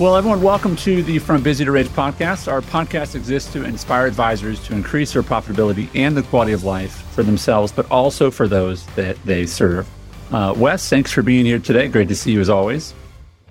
[0.00, 2.50] Well, everyone, welcome to the From Busy to Rich podcast.
[2.50, 6.90] Our podcast exists to inspire advisors to increase their profitability and the quality of life
[7.12, 9.88] for themselves, but also for those that they serve.
[10.32, 11.86] Uh, Wes, thanks for being here today.
[11.86, 12.92] Great to see you as always.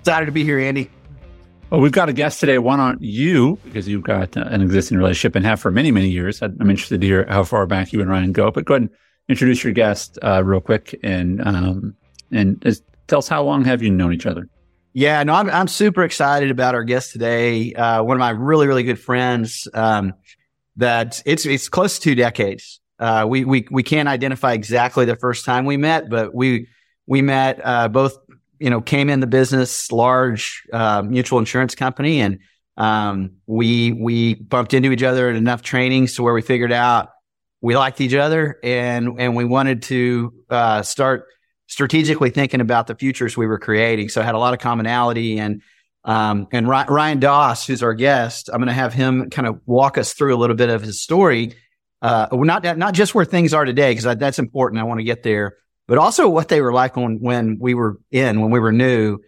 [0.00, 0.90] Excited to be here, Andy.
[1.70, 2.58] Well, we've got a guest today.
[2.58, 6.10] One on you because you've got uh, an existing relationship and have for many, many
[6.10, 6.42] years.
[6.42, 8.50] I'm interested to hear how far back you and Ryan go.
[8.50, 8.90] But go ahead and
[9.30, 11.96] introduce your guest uh, real quick and um,
[12.30, 12.62] and
[13.06, 14.46] tell us how long have you known each other?
[14.94, 17.74] Yeah, no, I'm I'm super excited about our guest today.
[17.74, 19.66] Uh, one of my really really good friends.
[19.74, 20.14] Um,
[20.76, 22.80] that it's it's close to two decades.
[23.00, 26.68] Uh, we we we can't identify exactly the first time we met, but we
[27.06, 28.16] we met uh, both.
[28.60, 32.38] You know, came in the business, large uh, mutual insurance company, and
[32.76, 37.10] um, we we bumped into each other at enough trainings to where we figured out
[37.60, 41.26] we liked each other, and and we wanted to uh, start
[41.66, 44.08] strategically thinking about the futures we were creating.
[44.08, 45.62] So I had a lot of commonality and,
[46.04, 49.96] um, and Ryan Daus, who's our guest, I'm going to have him kind of walk
[49.96, 51.54] us through a little bit of his story.
[52.02, 54.80] Uh, not, not just where things are today, because that's important.
[54.80, 55.56] I want to get there,
[55.88, 59.20] but also what they were like when, when we were in, when we were new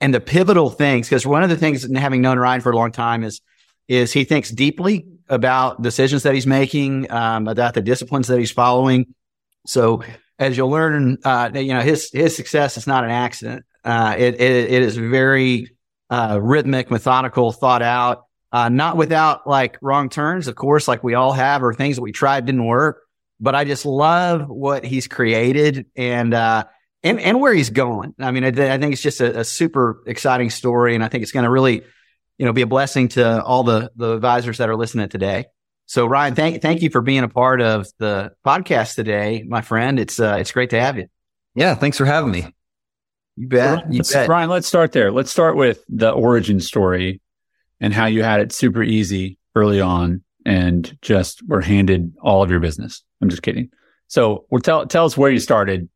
[0.00, 1.08] and the pivotal things.
[1.08, 3.40] Cause one of the things having known Ryan for a long time is,
[3.86, 8.50] is he thinks deeply about decisions that he's making, um, about the disciplines that he's
[8.50, 9.14] following.
[9.66, 10.02] So
[10.38, 13.64] as you'll learn, uh, you know, his, his success is not an accident.
[13.84, 15.70] Uh, it, it, it is very,
[16.10, 21.14] uh, rhythmic, methodical, thought out, uh, not without like wrong turns, of course, like we
[21.14, 23.02] all have, or things that we tried didn't work.
[23.40, 26.64] But I just love what he's created and, uh,
[27.02, 28.14] and, and where he's going.
[28.18, 30.96] I mean, I, I think it's just a, a, super exciting story.
[30.96, 31.82] And I think it's going to really,
[32.38, 35.46] you know, be a blessing to all the, the advisors that are listening today.
[35.88, 39.98] So Ryan, thank thank you for being a part of the podcast today, my friend.
[39.98, 41.06] It's uh, it's great to have you.
[41.54, 42.54] Yeah, thanks for having me.
[43.36, 43.90] You bet.
[43.90, 44.28] You bet.
[44.28, 45.10] Ryan, let's start there.
[45.10, 47.22] Let's start with the origin story
[47.80, 52.50] and how you had it super easy early on and just were handed all of
[52.50, 53.02] your business.
[53.22, 53.70] I'm just kidding.
[54.08, 55.88] So, well, tell tell us where you started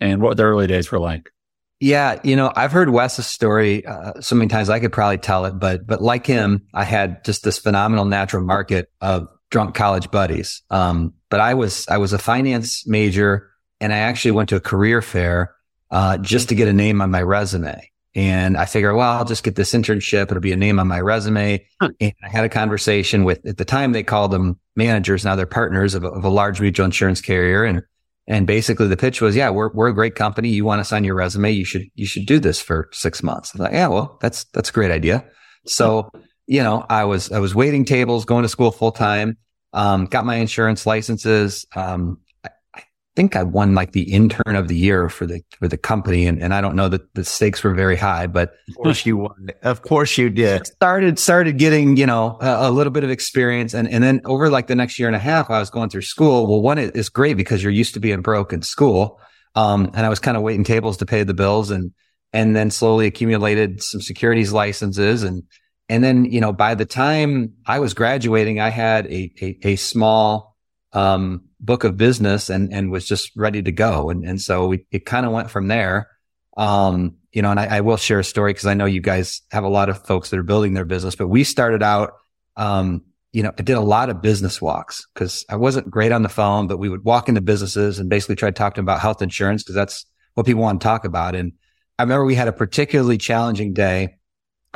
[0.00, 1.30] and what the early days were like.
[1.78, 5.44] Yeah, you know, I've heard Wes's story uh, so many times I could probably tell
[5.44, 10.10] it, but but like him, I had just this phenomenal natural market of drunk college
[10.10, 10.62] buddies.
[10.70, 14.60] Um, but I was, I was a finance major and I actually went to a
[14.60, 15.54] career fair,
[15.90, 17.90] uh, just to get a name on my resume.
[18.14, 20.30] And I figured, well, I'll just get this internship.
[20.30, 21.66] It'll be a name on my resume.
[21.80, 21.90] Huh.
[22.00, 25.24] And I had a conversation with, at the time they called them managers.
[25.24, 27.62] Now they're partners of a, of a large mutual insurance carrier.
[27.62, 27.82] And,
[28.26, 30.48] and basically the pitch was, yeah, we're, we're a great company.
[30.48, 31.52] You want us on your resume.
[31.52, 33.52] You should, you should do this for six months.
[33.54, 35.24] I thought, yeah, well, that's, that's a great idea.
[35.66, 36.10] So
[36.46, 39.36] you know, I was, I was waiting tables, going to school full time,
[39.72, 41.66] um, got my insurance licenses.
[41.74, 42.82] Um, I, I,
[43.16, 46.26] think I won like the intern of the year for the, for the company.
[46.26, 49.16] And, and I don't know that the stakes were very high, but of course you
[49.16, 49.48] won.
[49.62, 50.66] Of course you did.
[50.66, 53.74] Started, started getting, you know, a, a, little bit of experience.
[53.74, 56.02] And, and then over like the next year and a half, I was going through
[56.02, 56.46] school.
[56.46, 59.20] Well, one is great because you're used to being broke in school.
[59.56, 61.92] Um, and I was kind of waiting tables to pay the bills and,
[62.32, 65.42] and then slowly accumulated some securities licenses and,
[65.88, 69.76] and then, you know, by the time I was graduating, I had a, a, a
[69.76, 70.56] small,
[70.92, 74.10] um, book of business and, and was just ready to go.
[74.10, 76.08] And, and so we, it kind of went from there.
[76.56, 79.42] Um, you know, and I, I will share a story because I know you guys
[79.50, 82.14] have a lot of folks that are building their business, but we started out,
[82.56, 83.02] um,
[83.32, 86.30] you know, I did a lot of business walks because I wasn't great on the
[86.30, 89.00] phone, but we would walk into businesses and basically try to talk to them about
[89.00, 91.34] health insurance because that's what people want to talk about.
[91.34, 91.52] And
[91.98, 94.16] I remember we had a particularly challenging day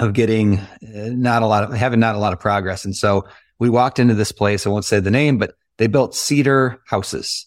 [0.01, 2.85] of getting uh, not a lot of having not a lot of progress.
[2.85, 3.27] And so
[3.59, 4.67] we walked into this place.
[4.67, 7.47] I won't say the name, but they built cedar houses.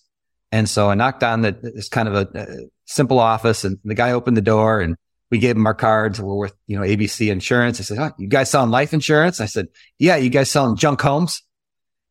[0.52, 2.48] And so I knocked on the, this kind of a, a
[2.86, 4.96] simple office and the guy opened the door and
[5.32, 6.22] we gave him our cards.
[6.22, 7.80] We're with, you know, ABC insurance.
[7.80, 9.42] I said, Oh, you guys selling life insurance?
[9.42, 11.42] I said, yeah, you guys selling junk homes?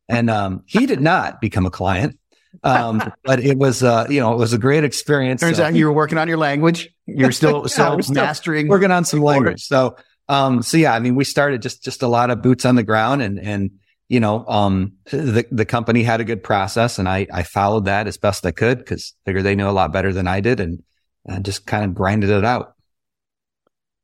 [0.09, 2.19] And, um, he did not become a client.
[2.63, 5.39] Um, but it was, uh, you know, it was a great experience.
[5.39, 6.89] Turns so, out you were working on your language.
[7.05, 9.63] You're still, yeah, still mastering, working on some language.
[9.63, 9.95] So,
[10.29, 12.83] um, so yeah, I mean, we started just, just a lot of boots on the
[12.83, 13.71] ground and, and,
[14.09, 18.07] you know, um, the, the company had a good process and I, I followed that
[18.07, 20.83] as best I could because figured they knew a lot better than I did and
[21.27, 22.75] uh, just kind of grinded it out.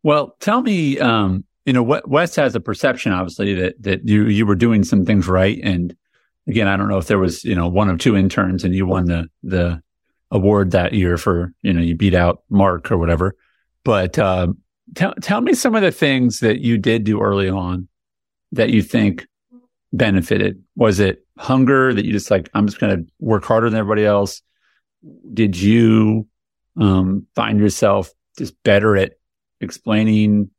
[0.02, 4.46] Well, tell me, um, you know, Wes has a perception, obviously, that, that you, you
[4.46, 5.60] were doing some things right.
[5.62, 5.96] And
[6.48, 8.88] again, I don't know if there was, you know, one of two interns and you
[8.88, 9.82] won the, the
[10.32, 13.36] award that year for, you know, you beat out Mark or whatever.
[13.84, 14.48] But, uh,
[14.96, 17.88] tell tell me some of the things that you did do early on
[18.52, 19.28] that you think
[19.94, 20.62] benefited.
[20.76, 24.06] Was it hunger that you just like I'm just going to work harder than everybody
[24.06, 24.42] else?
[25.34, 26.28] Did you
[26.80, 29.14] um, find yourself just better at
[29.62, 30.50] explaining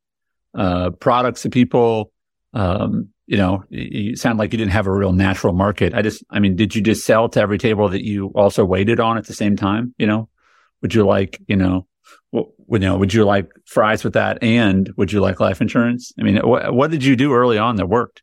[0.55, 2.13] uh, products to people?
[2.53, 5.95] Um, you know, you sound like you didn't have a real natural market.
[5.95, 8.99] I just, I mean, did you just sell to every table that you also waited
[8.99, 9.95] on at the same time?
[9.99, 10.29] You know,
[10.83, 11.87] would you like, you know,
[12.33, 14.43] you know, would you like fries with that?
[14.43, 16.13] And would you like life insurance?
[16.19, 18.23] I mean, what, what did you do early on that worked?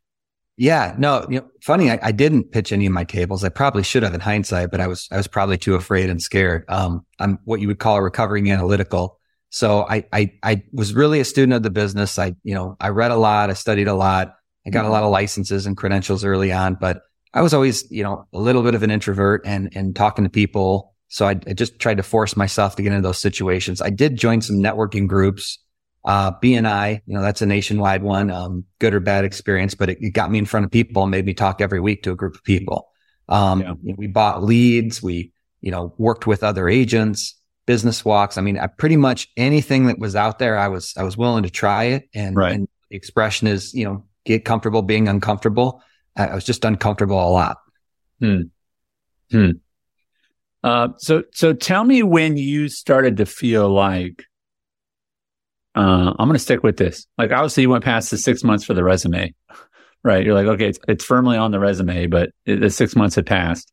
[0.56, 1.90] Yeah, no, you know, funny.
[1.90, 3.44] I, I, didn't pitch any of my tables.
[3.44, 6.20] I probably should have in hindsight, but I was, I was probably too afraid and
[6.20, 6.64] scared.
[6.68, 9.20] Um, I'm what you would call a recovering analytical.
[9.50, 12.18] So I, I, I was really a student of the business.
[12.18, 13.50] I, you know, I read a lot.
[13.50, 14.34] I studied a lot.
[14.66, 17.02] I got a lot of licenses and credentials early on, but
[17.32, 20.30] I was always, you know, a little bit of an introvert and, and talking to
[20.30, 20.94] people.
[21.08, 23.80] So I, I just tried to force myself to get into those situations.
[23.80, 25.58] I did join some networking groups.
[26.04, 29.98] Uh, BNI, you know, that's a nationwide one, um, good or bad experience, but it,
[30.00, 32.14] it, got me in front of people and made me talk every week to a
[32.14, 32.88] group of people.
[33.28, 33.74] Um, yeah.
[33.82, 35.02] you know, we bought leads.
[35.02, 37.34] We, you know, worked with other agents,
[37.66, 38.38] business walks.
[38.38, 41.42] I mean, I pretty much anything that was out there, I was, I was willing
[41.42, 42.08] to try it.
[42.14, 42.54] And, right.
[42.54, 45.82] and the expression is, you know, get comfortable being uncomfortable.
[46.16, 47.58] I was just uncomfortable a lot.
[48.20, 48.42] Hmm.
[49.30, 49.50] Hmm.
[50.68, 54.22] Uh, so, so tell me when you started to feel like,
[55.74, 57.06] uh, I'm going to stick with this.
[57.16, 59.34] Like, obviously, you went past the six months for the resume,
[60.04, 60.26] right?
[60.26, 63.24] You're like, okay, it's, it's firmly on the resume, but it, the six months had
[63.24, 63.72] passed.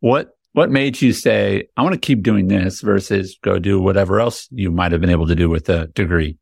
[0.00, 4.20] What, what made you say, I want to keep doing this versus go do whatever
[4.20, 6.36] else you might have been able to do with a degree?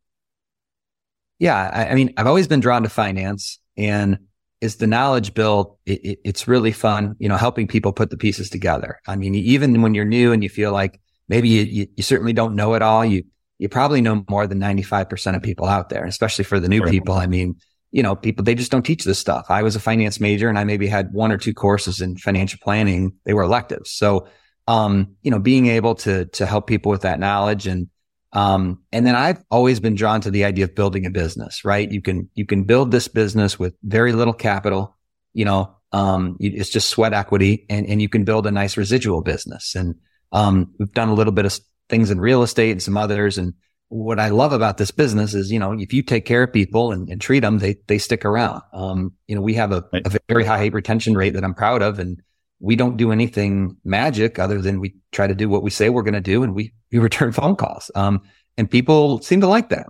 [1.38, 1.54] Yeah.
[1.54, 4.18] I, I mean, I've always been drawn to finance and
[4.60, 5.78] is the knowledge built.
[5.86, 9.00] It, it, it's really fun, you know, helping people put the pieces together.
[9.06, 12.32] I mean, even when you're new and you feel like maybe you, you, you certainly
[12.32, 13.24] don't know it all, you,
[13.58, 16.90] you probably know more than 95% of people out there, especially for the new right.
[16.90, 17.14] people.
[17.14, 17.56] I mean,
[17.90, 19.46] you know, people, they just don't teach this stuff.
[19.48, 22.58] I was a finance major and I maybe had one or two courses in financial
[22.62, 23.12] planning.
[23.24, 23.90] They were electives.
[23.92, 24.28] So,
[24.66, 27.88] um, you know, being able to, to help people with that knowledge and,
[28.36, 31.90] um, and then I've always been drawn to the idea of building a business, right?
[31.90, 34.94] You can, you can build this business with very little capital,
[35.32, 39.22] you know, um, it's just sweat equity and, and you can build a nice residual
[39.22, 39.74] business.
[39.74, 39.94] And,
[40.32, 43.38] um, we've done a little bit of things in real estate and some others.
[43.38, 43.54] And
[43.88, 46.92] what I love about this business is, you know, if you take care of people
[46.92, 48.60] and, and treat them, they, they stick around.
[48.74, 51.98] Um, you know, we have a, a very high retention rate that I'm proud of
[51.98, 52.20] and,
[52.60, 56.02] we don't do anything magic other than we try to do what we say we're
[56.02, 57.90] going to do and we, we return phone calls.
[57.94, 58.22] Um,
[58.56, 59.86] and people seem to like that.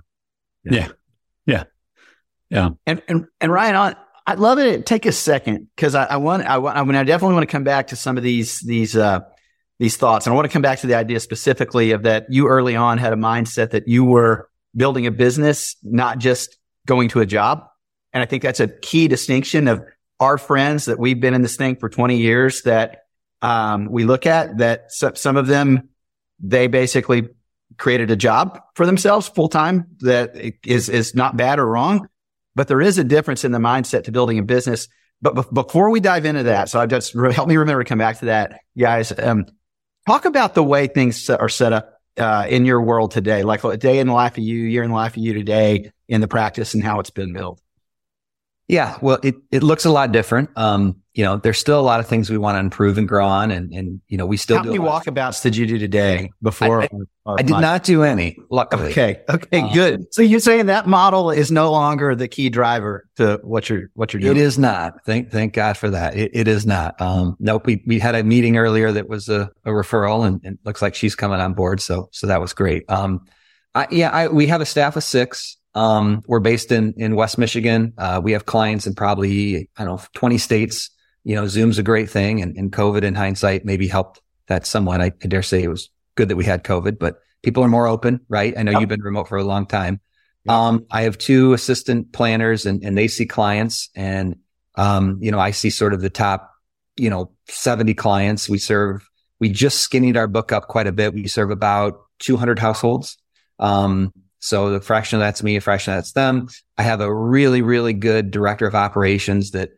[0.65, 0.89] Yeah.
[1.47, 1.65] Yeah.
[2.51, 2.71] Yeah.
[2.87, 3.97] And, and, and Ryan, on,
[4.27, 4.87] I'd love it.
[4.87, 7.53] Take a second because I, I, want, I want, I mean, I definitely want to
[7.53, 9.21] come back to some of these, these, uh,
[9.79, 10.27] these thoughts.
[10.27, 12.99] And I want to come back to the idea specifically of that you early on
[12.99, 17.65] had a mindset that you were building a business, not just going to a job.
[18.13, 19.85] And I think that's a key distinction of
[20.21, 23.03] our friends that we've been in this thing for 20 years that
[23.43, 25.89] um, we look at that some of them
[26.41, 27.29] they basically
[27.79, 30.35] created a job for themselves full time that
[30.65, 32.09] is is not bad or wrong
[32.55, 34.89] but there is a difference in the mindset to building a business.
[35.21, 37.89] But be- before we dive into that so i just re- help me remember to
[37.89, 39.47] come back to that guys um,
[40.07, 43.77] talk about the way things are set up uh, in your world today like a
[43.77, 46.29] day in the life of you year in the life of you today in the
[46.29, 47.61] practice and how it's been built
[48.69, 50.51] yeah, well, it, it looks a lot different.
[50.57, 53.25] Um, you know, there's still a lot of things we want to improve and grow
[53.25, 53.51] on.
[53.51, 54.71] And, and, you know, we still How do.
[54.71, 56.83] many walkabouts did you do today before?
[56.83, 56.89] I,
[57.25, 58.91] I, I did not do any, luckily.
[58.91, 59.23] Okay.
[59.31, 59.61] Okay.
[59.61, 60.13] Um, good.
[60.13, 64.13] So you're saying that model is no longer the key driver to what you're, what
[64.13, 64.37] you're doing?
[64.37, 65.03] It is not.
[65.07, 66.17] Thank, thank God for that.
[66.17, 67.01] It, it is not.
[67.01, 67.65] Um, nope.
[67.65, 70.95] We, we had a meeting earlier that was a, a referral and, and looks like
[70.95, 71.81] she's coming on board.
[71.81, 72.85] So, so that was great.
[72.91, 73.27] Um,
[73.75, 75.57] I, yeah, I, we have a staff of six.
[75.77, 77.93] Um, we're based in, in West Michigan.
[77.99, 80.91] Uh, we have clients in probably, I don't know, 20 states.
[81.23, 85.03] You know, Zoom's a great thing and, and COVID in hindsight maybe helped that somewhat.
[85.03, 87.87] I, I, dare say it was good that we had COVID, but people are more
[87.87, 88.57] open, right?
[88.57, 88.81] I know yep.
[88.81, 90.01] you've been remote for a long time.
[90.47, 90.55] Yep.
[90.55, 94.37] Um, I have two assistant planners and, and they see clients and,
[94.77, 96.55] um, you know, I see sort of the top,
[96.97, 99.07] you know, 70 clients we serve.
[99.41, 101.13] We just skinnied our book up quite a bit.
[101.13, 103.19] We serve about 200 households.
[103.59, 104.13] Um,
[104.47, 106.47] so the fraction of that's me, a fraction of that's them.
[106.79, 109.71] I have a really, really good director of operations that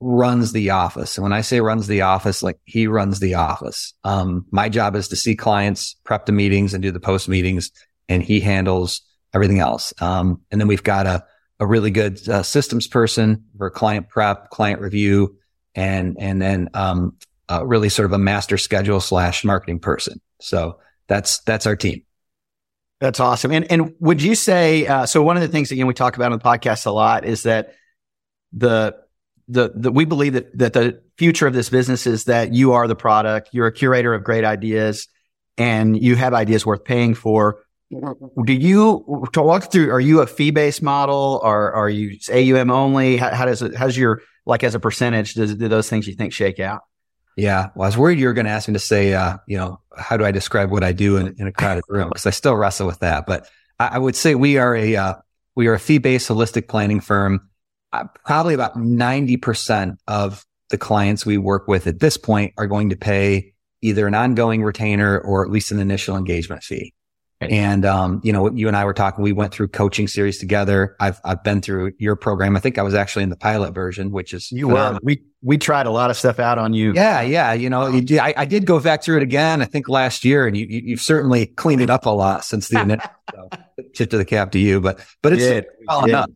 [0.00, 1.18] runs the office.
[1.18, 3.92] And when I say runs the office, like he runs the office.
[4.02, 7.70] Um, my job is to see clients, prep the meetings and do the post meetings
[8.08, 9.02] and he handles
[9.34, 9.92] everything else.
[10.00, 11.26] Um, and then we've got a,
[11.60, 15.36] a really good uh, systems person for client prep, client review,
[15.74, 17.18] and, and then, um,
[17.50, 20.18] uh, really sort of a master schedule slash marketing person.
[20.40, 20.78] So
[21.08, 22.04] that's, that's our team.
[23.04, 23.52] That's awesome.
[23.52, 25.22] And and would you say uh, so?
[25.22, 27.74] One of the things again we talk about on the podcast a lot is that
[28.54, 28.96] the
[29.46, 32.88] the, the we believe that that the future of this business is that you are
[32.88, 33.50] the product.
[33.52, 35.06] You're a curator of great ideas,
[35.58, 37.60] and you have ideas worth paying for.
[37.90, 39.90] do you to walk through?
[39.90, 43.18] Are you a fee based model, or are you AUM only?
[43.18, 43.74] How, how, does it?
[43.74, 45.34] How's your like as a percentage?
[45.34, 46.80] Does do those things you think shake out?
[47.36, 49.56] Yeah, well, I was worried you were going to ask me to say, uh, you
[49.56, 52.08] know, how do I describe what I do in, in a crowded room?
[52.08, 53.26] Because I still wrestle with that.
[53.26, 53.48] But
[53.78, 55.14] I, I would say we are a uh,
[55.56, 57.48] we are a fee based holistic planning firm.
[57.92, 62.66] Uh, probably about ninety percent of the clients we work with at this point are
[62.66, 66.94] going to pay either an ongoing retainer or at least an initial engagement fee.
[67.40, 70.96] And, um, you know, you and I were talking, we went through coaching series together.
[71.00, 72.56] I've, I've been through your program.
[72.56, 74.94] I think I was actually in the pilot version, which is you phenomenal.
[74.94, 76.92] were, we, we tried a lot of stuff out on you.
[76.94, 77.20] Yeah.
[77.20, 77.52] Yeah.
[77.52, 80.46] You know, you, I, I did go back through it again, I think last year
[80.46, 83.48] and you, you have certainly cleaned it up a lot since the initial so,
[83.94, 86.30] tip to the cap to you, but, but it's all enough.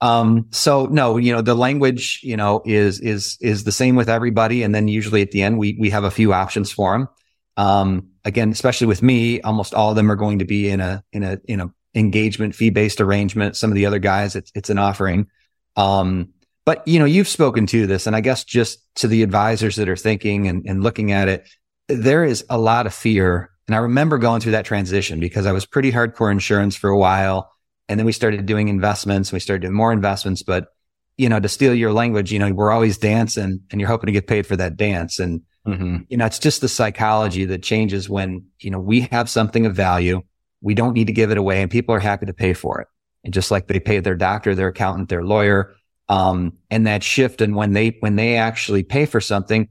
[0.00, 4.10] Um, so no, you know, the language, you know, is, is, is the same with
[4.10, 4.62] everybody.
[4.62, 7.08] And then usually at the end, we, we have a few options for them.
[7.56, 11.04] Um, again, especially with me, almost all of them are going to be in a,
[11.12, 13.56] in a, in a engagement fee based arrangement.
[13.56, 15.28] Some of the other guys, it's, it's an offering.
[15.76, 16.30] Um,
[16.64, 19.88] but you know, you've spoken to this and I guess just to the advisors that
[19.88, 21.48] are thinking and, and looking at it,
[21.88, 23.50] there is a lot of fear.
[23.66, 26.98] And I remember going through that transition because I was pretty hardcore insurance for a
[26.98, 27.50] while.
[27.88, 29.30] And then we started doing investments.
[29.30, 30.68] And we started doing more investments, but
[31.16, 34.12] you know, to steal your language, you know, we're always dancing and you're hoping to
[34.12, 35.18] get paid for that dance.
[35.18, 35.96] And Mm-hmm.
[36.08, 39.74] You know, it's just the psychology that changes when, you know, we have something of
[39.74, 40.22] value.
[40.60, 42.88] We don't need to give it away and people are happy to pay for it.
[43.24, 45.74] And just like they pay their doctor, their accountant, their lawyer,
[46.10, 47.40] um, and that shift.
[47.40, 49.68] And when they, when they actually pay for something,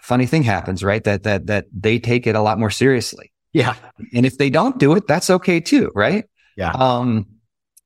[0.00, 1.02] funny thing happens, right?
[1.02, 3.32] That, that, that they take it a lot more seriously.
[3.52, 3.74] Yeah.
[4.14, 5.90] And if they don't do it, that's okay too.
[5.94, 6.26] Right.
[6.56, 6.70] Yeah.
[6.70, 7.26] Um,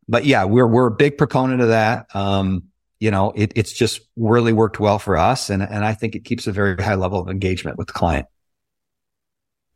[0.06, 2.14] but yeah, we're, we're a big proponent of that.
[2.14, 2.64] Um,
[2.98, 5.50] you know, it, it's just really worked well for us.
[5.50, 8.26] And, and I think it keeps a very high level of engagement with the client.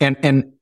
[0.00, 0.53] And, and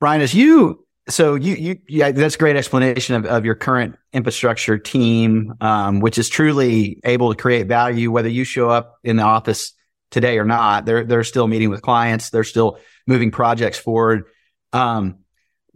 [0.00, 3.96] Ryan, as you, so you, you, yeah, that's a great explanation of, of your current
[4.12, 9.16] infrastructure team, um, which is truly able to create value, whether you show up in
[9.16, 9.72] the office
[10.10, 10.84] today or not.
[10.84, 12.30] They're, they're still meeting with clients.
[12.30, 14.24] They're still moving projects forward.
[14.72, 15.18] Um,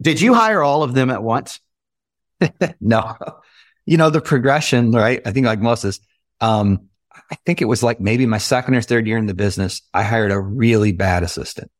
[0.01, 1.61] did you hire all of them at once?
[2.81, 3.15] no
[3.85, 5.21] you know, the progression, right?
[5.25, 5.99] I think like most is,
[6.39, 9.81] um, I think it was like maybe my second or third year in the business,
[9.93, 11.71] I hired a really bad assistant,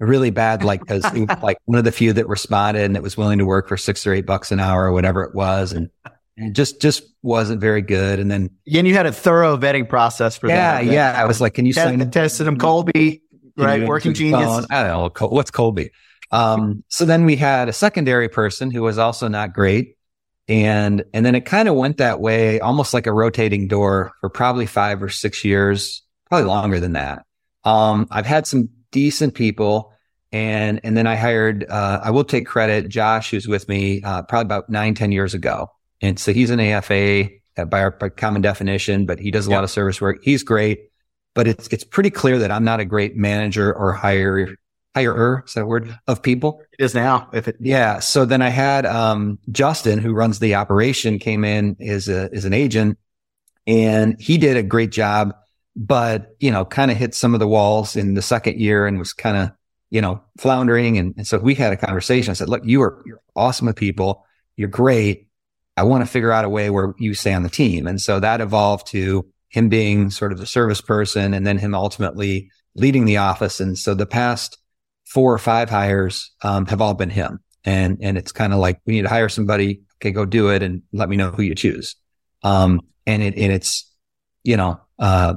[0.00, 2.96] a really bad, like, cause it was like one of the few that responded and
[2.96, 5.34] that was willing to work for six or eight bucks an hour or whatever it
[5.34, 5.72] was.
[5.72, 5.90] And,
[6.36, 8.18] and just, just wasn't very good.
[8.18, 10.86] And then, and you had a thorough vetting process for yeah, that.
[10.86, 10.92] Yeah.
[10.92, 11.22] Yeah.
[11.22, 12.10] I was like, can you Test, sign?
[12.10, 13.20] Tested them, Kolbe,
[13.56, 13.86] right?
[13.86, 14.42] Working genius.
[14.42, 14.66] Phone?
[14.70, 15.28] I don't know.
[15.28, 15.90] What's Kolbe?
[16.30, 19.96] Um, so then we had a secondary person who was also not great.
[20.48, 24.28] And, and then it kind of went that way, almost like a rotating door for
[24.28, 27.24] probably five or six years, probably longer than that.
[27.64, 29.92] Um, I've had some decent people
[30.32, 34.22] and, and then I hired, uh, I will take credit, Josh, who's with me, uh,
[34.22, 35.68] probably about nine ten years ago.
[36.00, 37.28] And so he's an AFA
[37.66, 39.58] by our by common definition, but he does a yep.
[39.58, 40.18] lot of service work.
[40.22, 40.80] He's great,
[41.34, 44.56] but it's, it's pretty clear that I'm not a great manager or hire,
[44.94, 46.62] hirer, is that word of people?
[46.78, 47.28] It is now.
[47.32, 48.00] If it, yeah.
[48.00, 52.44] So then I had, um, Justin, who runs the operation came in as a, as
[52.44, 52.98] an agent
[53.66, 55.34] and he did a great job,
[55.74, 58.98] but, you know, kind of hit some of the walls in the second year and
[58.98, 59.50] was kind of,
[59.90, 60.98] you know, floundering.
[60.98, 62.30] And, and so we had a conversation.
[62.30, 64.26] I said, look, you are, you're awesome with people.
[64.56, 65.28] You're great.
[65.76, 67.86] I want to figure out a way where you stay on the team.
[67.86, 71.74] And so that evolved to him being sort of the service person and then him
[71.74, 73.60] ultimately leading the office.
[73.60, 74.58] And so the past
[75.12, 77.40] four or five hires um, have all been him.
[77.64, 79.82] And, and it's kind of like, we need to hire somebody.
[79.98, 81.96] Okay, go do it and let me know who you choose.
[82.42, 83.92] Um, and it, and it's,
[84.42, 85.34] you know, uh,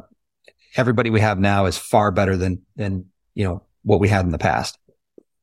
[0.75, 4.31] everybody we have now is far better than, than, you know, what we had in
[4.31, 4.77] the past.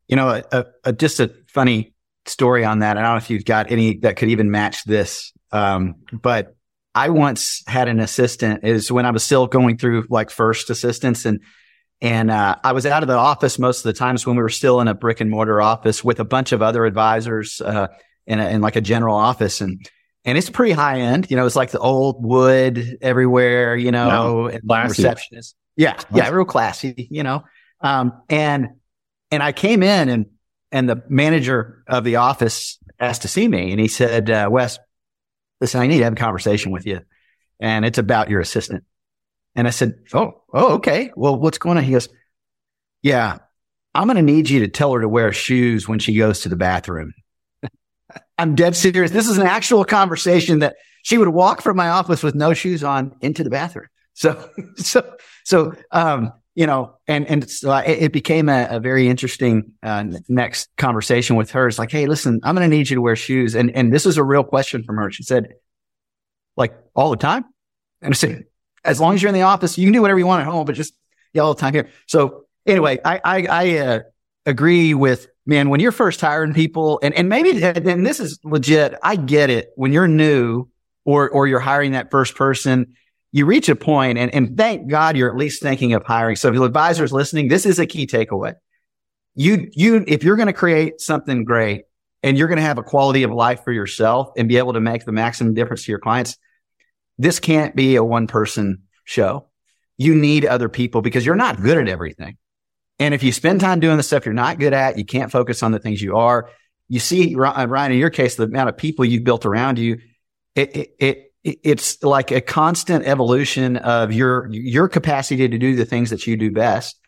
[0.08, 1.94] You know, a, a, just a funny
[2.26, 2.96] story on that.
[2.96, 5.32] I don't know if you've got any that could even match this.
[5.52, 6.56] Um, but
[6.94, 11.24] I once had an assistant is when I was still going through like first assistants
[11.24, 11.40] and
[12.02, 14.48] and uh, I was out of the office most of the times when we were
[14.48, 17.86] still in a brick and mortar office with a bunch of other advisors uh,
[18.26, 19.60] in, a, in like a general office.
[19.60, 19.88] And
[20.24, 21.30] and it's pretty high end.
[21.30, 23.76] You know, it's like the old wood everywhere.
[23.76, 25.54] You know, and receptionist.
[25.76, 27.06] Yeah, yeah, real classy.
[27.10, 27.44] You know,
[27.80, 28.70] um, and
[29.30, 30.26] and I came in and
[30.72, 34.78] and the manager of the office asked to see me, and he said, uh, "Wes,
[35.60, 37.00] listen, I need to have a conversation with you,
[37.60, 38.84] and it's about your assistant."
[39.54, 41.10] And I said, Oh, oh, okay.
[41.16, 41.84] Well, what's going on?
[41.84, 42.08] He goes,
[43.02, 43.38] Yeah,
[43.94, 46.48] I'm going to need you to tell her to wear shoes when she goes to
[46.48, 47.12] the bathroom.
[48.38, 49.10] I'm dead serious.
[49.10, 52.82] This is an actual conversation that she would walk from my office with no shoes
[52.82, 53.88] on into the bathroom.
[54.14, 59.08] So, so, so, um, you know, and, and so it, it became a, a very
[59.08, 61.66] interesting, uh, next conversation with her.
[61.66, 63.54] It's like, Hey, listen, I'm going to need you to wear shoes.
[63.54, 65.10] And, and this was a real question from her.
[65.10, 65.54] She said,
[66.56, 67.44] like all the time.
[68.02, 68.44] And I said,
[68.84, 70.64] as long as you're in the office, you can do whatever you want at home,
[70.66, 70.94] but just
[71.32, 71.88] yell all the time here.
[72.06, 74.00] So anyway, I, I, I uh,
[74.46, 78.94] agree with man, when you're first hiring people and, and maybe, and this is legit.
[79.02, 79.70] I get it.
[79.76, 80.68] When you're new
[81.04, 82.94] or, or you're hiring that first person,
[83.32, 86.36] you reach a point and, and thank God you're at least thinking of hiring.
[86.36, 88.54] So if your advisors listening, this is a key takeaway.
[89.34, 91.84] You, you, if you're going to create something great
[92.22, 94.80] and you're going to have a quality of life for yourself and be able to
[94.80, 96.36] make the maximum difference to your clients,
[97.18, 99.46] this can't be a one person show.
[99.98, 102.36] You need other people because you're not good at everything.
[102.98, 105.62] And if you spend time doing the stuff you're not good at, you can't focus
[105.62, 106.50] on the things you are.
[106.88, 109.98] You see, Ryan, in your case, the amount of people you've built around you,
[110.54, 115.84] it, it, it it's like a constant evolution of your your capacity to do the
[115.84, 116.98] things that you do best.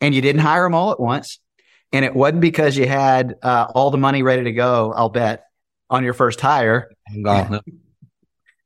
[0.00, 1.40] And you didn't hire them all at once,
[1.92, 4.92] and it wasn't because you had uh, all the money ready to go.
[4.94, 5.44] I'll bet
[5.90, 6.90] on your first hire.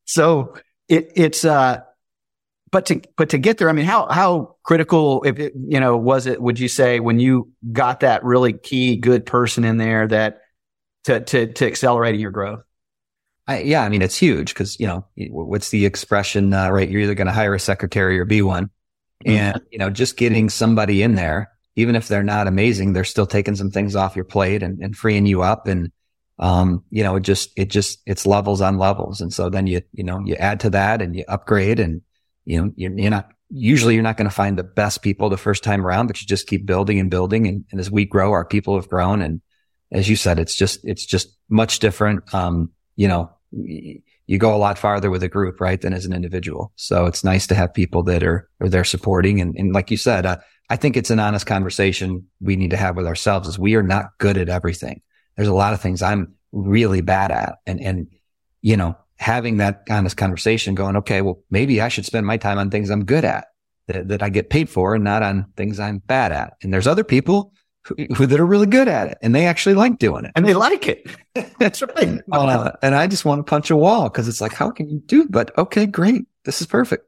[0.05, 0.55] so
[0.89, 1.81] it, it's uh,
[2.71, 5.97] but to but to get there, I mean, how how critical if it, you know
[5.97, 6.41] was it?
[6.41, 10.41] Would you say when you got that really key good person in there that
[11.05, 12.61] to to to accelerating your growth?
[13.47, 16.89] I, yeah, I mean, it's huge because, you know, what's the expression, uh, right?
[16.89, 18.71] You're either going to hire a secretary or be one.
[19.27, 19.31] Mm-hmm.
[19.31, 23.27] And, you know, just getting somebody in there, even if they're not amazing, they're still
[23.27, 25.67] taking some things off your plate and, and freeing you up.
[25.67, 25.93] And,
[26.39, 29.21] um, you know, it just, it just, it's levels on levels.
[29.21, 32.03] And so then you, you know, you add to that and you upgrade and,
[32.45, 35.37] you know, you're, you're not, usually you're not going to find the best people the
[35.37, 37.47] first time around, but you just keep building and building.
[37.47, 39.23] And, and as we grow, our people have grown.
[39.23, 39.41] And
[39.93, 42.35] as you said, it's just, it's just much different.
[42.35, 46.13] Um, you know, you go a lot farther with a group, right, than as an
[46.13, 46.73] individual.
[46.75, 49.41] So it's nice to have people that are, are there supporting.
[49.41, 50.39] And, and like you said, uh,
[50.69, 53.83] I think it's an honest conversation we need to have with ourselves is we are
[53.83, 55.03] not good at everything.
[55.37, 57.59] There's a lot of things I'm really bad at.
[57.67, 58.09] And, and,
[58.63, 62.59] you know, having that honest conversation going, okay, well, maybe I should spend my time
[62.59, 63.47] on things I'm good at
[63.89, 66.55] that, that I get paid for and not on things I'm bad at.
[66.63, 67.53] And there's other people
[67.85, 70.55] who, that are really good at it and they actually like doing it and they
[70.55, 71.07] like it.
[71.59, 72.21] That's right.
[72.33, 75.01] uh, and I just want to punch a wall because it's like, how can you
[75.01, 75.29] do?
[75.29, 76.23] But okay, great.
[76.45, 77.07] This is perfect.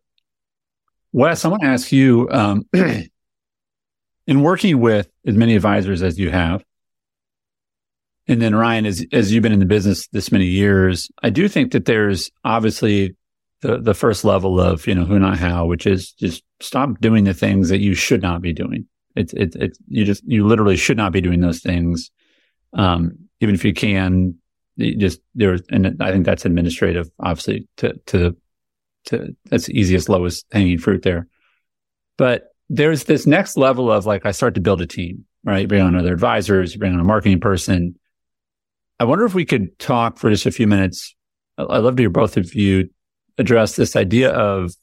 [1.12, 2.66] Wes, I want to ask you, um,
[4.26, 6.62] in working with as many advisors as you have,
[8.28, 11.48] and then Ryan, as, as you've been in the business this many years, I do
[11.48, 13.16] think that there's obviously
[13.62, 17.24] the, the first level of, you know, who, not how, which is just stop doing
[17.24, 18.86] the things that you should not be doing.
[19.14, 22.10] It's, it's, it's, you just, you literally should not be doing those things.
[22.72, 24.36] Um, even if you can,
[24.76, 28.36] you just there, and I think that's administrative, obviously, to, to,
[29.06, 31.28] to, that's the easiest, lowest hanging fruit there.
[32.18, 35.62] But there's this next level of like, I start to build a team, right?
[35.62, 37.96] You bring on other advisors, you bring on a marketing person.
[38.98, 41.14] I wonder if we could talk for just a few minutes.
[41.58, 42.90] I'd love to hear both of you
[43.38, 44.74] address this idea of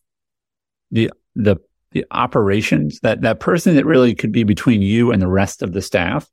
[0.92, 1.58] the, the
[1.94, 5.74] the operations, that, that person that really could be between you and the rest of
[5.74, 6.28] the staff,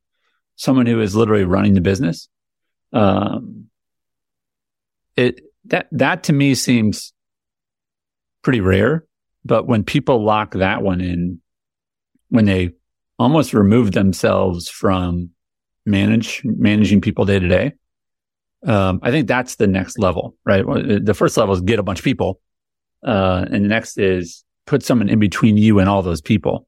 [0.56, 2.28] someone who is literally running the business.
[2.92, 3.66] Um,
[5.16, 7.12] it, that, that to me seems
[8.42, 9.04] pretty rare.
[9.44, 11.40] But when people lock that one in,
[12.30, 12.70] when they
[13.18, 15.30] almost remove themselves from
[15.86, 17.72] manage, managing people day to day,
[18.66, 20.64] um, I think that's the next level, right?
[20.64, 22.40] The first level is get a bunch of people.
[23.02, 26.66] Uh, and the next is put someone in between you and all those people.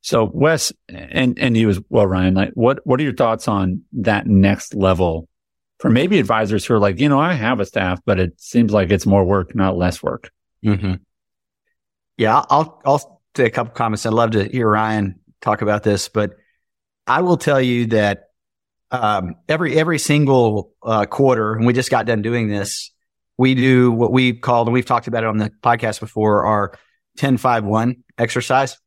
[0.00, 3.82] So Wes and, and you as well, Ryan, like what, what are your thoughts on
[3.92, 5.28] that next level
[5.80, 8.72] for maybe advisors who are like, you know, I have a staff, but it seems
[8.72, 10.30] like it's more work, not less work.
[10.64, 10.94] Mm-hmm.
[12.16, 12.44] Yeah.
[12.48, 14.06] I'll, I'll take a couple comments.
[14.06, 16.36] I'd love to hear Ryan talk about this, but
[17.06, 18.27] I will tell you that
[18.90, 22.90] um, every every single uh, quarter, and we just got done doing this.
[23.36, 26.72] We do what we called, and we've talked about it on the podcast before, our
[27.18, 28.78] 10 5 1 exercise.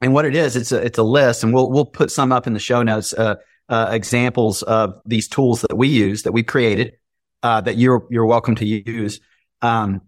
[0.00, 2.46] And what it is, it's a, it's a list and we'll, we'll put some up
[2.46, 3.36] in the show notes, uh,
[3.68, 6.94] uh, examples of these tools that we use that we created,
[7.42, 9.20] uh, that you're, you're welcome to use.
[9.60, 10.02] Um,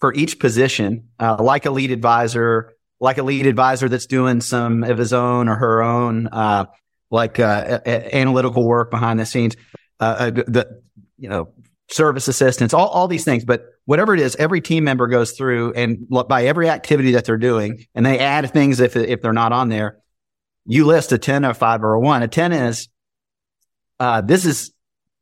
[0.00, 4.82] for each position, uh, like a lead advisor, like a lead advisor that's doing some
[4.82, 6.66] of his own or her own, uh,
[7.14, 9.56] like, uh, a- analytical work behind the scenes,
[9.98, 10.82] the,
[11.16, 11.52] you know,
[11.90, 13.44] service assistants, all, all these things.
[13.44, 17.36] But whatever it is, every team member goes through and by every activity that they're
[17.36, 19.98] doing and they add things if, if they're not on there.
[20.66, 22.22] You list a 10, a five, or a one.
[22.22, 22.88] A 10 is,
[24.00, 24.72] uh, this is,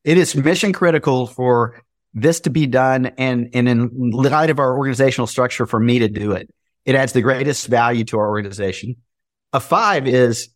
[0.05, 1.83] it is mission critical for
[2.15, 6.09] this to be done and, and in light of our organizational structure for me to
[6.09, 6.49] do it.
[6.85, 8.97] It adds the greatest value to our organization.
[9.53, 10.49] A five is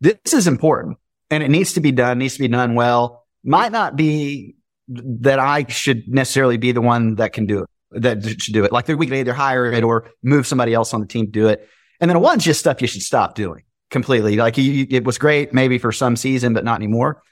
[0.00, 0.98] this is important
[1.30, 3.24] and it needs to be done, needs to be done well.
[3.44, 4.56] Might not be
[4.88, 8.72] that I should necessarily be the one that can do it, that should do it.
[8.72, 11.48] Like we can either hire it or move somebody else on the team to do
[11.48, 11.68] it.
[12.00, 14.36] And then one's just stuff you should stop doing completely.
[14.36, 17.22] Like you, it was great maybe for some season, but not anymore.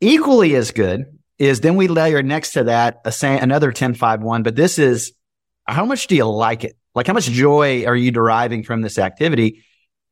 [0.00, 4.42] Equally as good is then we layer next to that a, another 10 5 1,
[4.42, 5.12] but this is
[5.66, 6.76] how much do you like it?
[6.94, 9.64] Like how much joy are you deriving from this activity?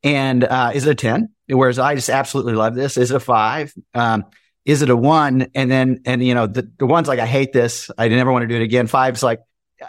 [0.03, 1.29] And uh, is it a 10?
[1.49, 2.97] Whereas I just absolutely love this.
[2.97, 3.73] Is it a five?
[3.93, 4.25] Um,
[4.65, 5.47] is it a one?
[5.55, 7.89] And then, and you know, the, the one's like, I hate this.
[7.97, 8.87] I never want to do it again.
[8.87, 9.39] Five's like,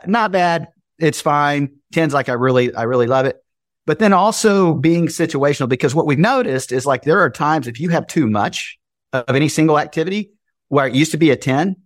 [0.06, 0.68] not bad.
[0.98, 1.76] It's fine.
[1.92, 3.42] Ten's like, I really, I really love it.
[3.86, 7.80] But then also being situational because what we've noticed is like there are times if
[7.80, 8.78] you have too much
[9.12, 10.32] of any single activity
[10.68, 11.76] where it used to be a 10,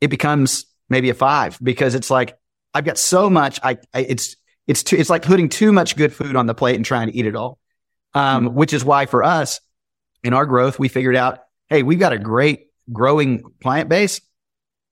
[0.00, 2.38] it becomes maybe a five because it's like,
[2.72, 3.58] I've got so much.
[3.62, 6.76] I, I it's, it's too, it's like putting too much good food on the plate
[6.76, 7.58] and trying to eat it all.
[8.14, 8.54] Um, mm-hmm.
[8.54, 9.60] which is why for us
[10.22, 14.20] in our growth, we figured out, Hey, we've got a great growing client base.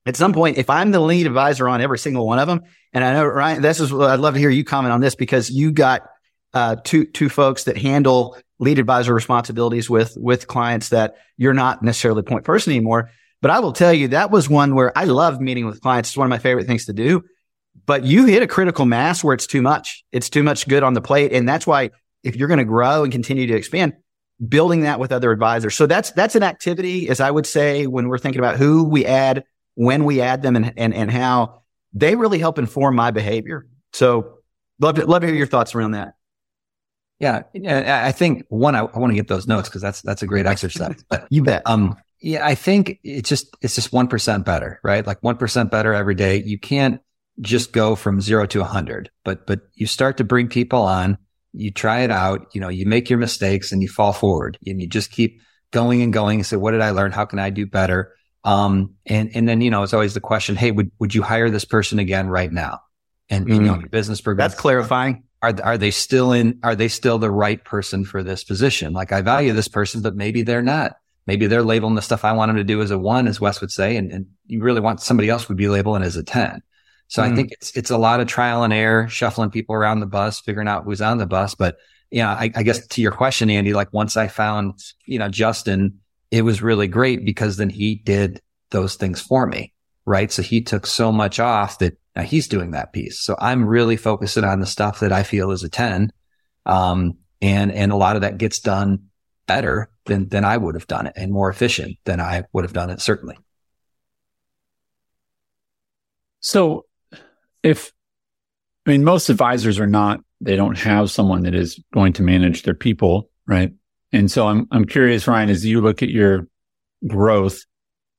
[0.07, 3.05] At some point, if I'm the lead advisor on every single one of them, and
[3.05, 5.73] I know Ryan, this is I'd love to hear you comment on this because you
[5.73, 6.09] got
[6.55, 11.83] uh, two two folks that handle lead advisor responsibilities with with clients that you're not
[11.83, 13.11] necessarily point person anymore.
[13.43, 16.11] But I will tell you that was one where I love meeting with clients.
[16.11, 17.25] It's one of my favorite things to do.
[17.87, 20.05] But you hit a critical mass where it's too much.
[20.13, 21.33] It's too much good on the plate.
[21.33, 21.91] And that's why
[22.23, 23.95] if you're going to grow and continue to expand,
[24.47, 25.75] building that with other advisors.
[25.77, 29.05] So that's, that's an activity, as I would say, when we're thinking about who we
[29.05, 33.67] add, when we add them and, and, and how they really help inform my behavior.
[33.93, 34.39] So
[34.79, 36.15] love to, love to hear your thoughts around that.
[37.19, 37.43] Yeah.
[37.55, 40.47] I think one, I, I want to get those notes because that's, that's a great
[40.47, 41.05] exercise.
[41.09, 41.63] But you bet.
[41.67, 45.07] Um, yeah, I think it's just, it's just 1% better, right?
[45.07, 46.43] Like 1% better every day.
[46.43, 47.01] You can't
[47.41, 51.19] just go from zero to a hundred, but, but you start to bring people on
[51.53, 54.81] you try it out, you know, you make your mistakes and you fall forward and
[54.81, 57.13] you just keep going and going and say, what did I learn?
[57.13, 58.15] How can I do better?
[58.45, 61.51] Um, and, and then, you know, it's always the question, Hey, would, would you hire
[61.51, 62.81] this person again right now?
[63.29, 63.55] And, mm.
[63.55, 63.91] you know, mm.
[63.91, 64.53] business progress.
[64.53, 65.25] That's clarifying.
[65.43, 68.93] Are, are they still in, are they still the right person for this position?
[68.93, 70.97] Like I value this person, but maybe they're not.
[71.27, 73.61] Maybe they're labeling the stuff I want them to do as a one, as Wes
[73.61, 73.97] would say.
[73.97, 76.63] And, and you really want somebody else would be labeling as a 10.
[77.11, 77.25] So mm.
[77.25, 77.37] I mm-hmm.
[77.37, 80.69] think it's it's a lot of trial and error, shuffling people around the bus, figuring
[80.69, 81.55] out who's on the bus.
[81.55, 81.77] But
[82.11, 86.01] yeah, I, I guess to your question, Andy, like once I found you know Justin,
[86.31, 89.75] it was really great because then he did those things for me,
[90.07, 90.31] right?
[90.31, 93.21] So he took so much off that now he's doing that piece.
[93.21, 96.13] So I'm really focusing on the stuff that I feel is a ten,
[96.65, 99.07] um, and and a lot of that gets done
[99.49, 102.73] better than than I would have done it, and more efficient than I would have
[102.73, 103.37] done it, certainly.
[106.39, 106.87] So
[107.63, 107.93] if
[108.87, 112.63] I mean most advisors are not they don't have someone that is going to manage
[112.63, 113.73] their people, right?
[114.13, 116.49] And so I'm I'm curious, Ryan, as you look at your
[117.07, 117.65] growth,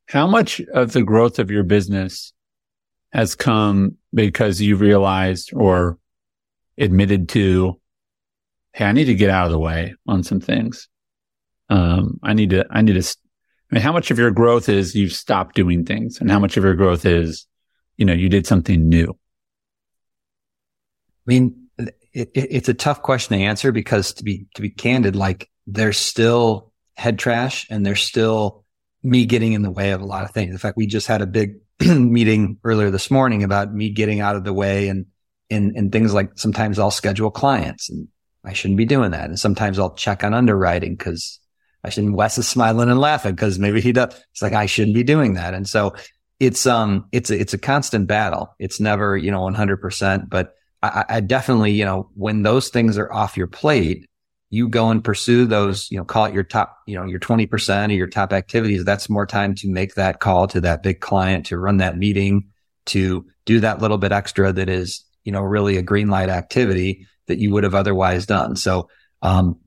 [0.07, 2.33] how much of the growth of your business
[3.11, 5.97] has come because you realized or
[6.77, 7.79] admitted to,
[8.73, 10.87] hey, I need to get out of the way on some things.
[11.69, 13.15] Um, I need to, I need to,
[13.71, 16.57] I mean, how much of your growth is you've stopped doing things and how much
[16.57, 17.47] of your growth is,
[17.97, 19.17] you know, you did something new?
[21.27, 24.69] I mean, it, it, it's a tough question to answer because to be, to be
[24.69, 28.65] candid, like there's still head trash and there's still
[29.03, 30.51] me getting in the way of a lot of things.
[30.51, 34.35] In fact, we just had a big meeting earlier this morning about me getting out
[34.35, 35.05] of the way and,
[35.49, 38.07] and, and things like sometimes I'll schedule clients and
[38.43, 39.29] I shouldn't be doing that.
[39.29, 41.39] And sometimes I'll check on underwriting because
[41.83, 42.15] I shouldn't.
[42.15, 44.13] Wes is smiling and laughing because maybe he does.
[44.31, 45.53] It's like I shouldn't be doing that.
[45.53, 45.95] And so
[46.39, 48.55] it's um it's a, it's a constant battle.
[48.59, 49.77] It's never you know 100.
[49.77, 54.05] percent But I, I definitely, you know, when those things are off your plate,
[54.49, 57.89] you go and pursue those, you know, call it your top, you know, your 20%
[57.89, 58.83] or your top activities.
[58.83, 62.49] That's more time to make that call to that big client, to run that meeting,
[62.87, 67.07] to do that little bit extra that is, you know, really a green light activity
[67.27, 68.55] that you would have otherwise done.
[68.57, 68.89] So,
[69.21, 69.57] um,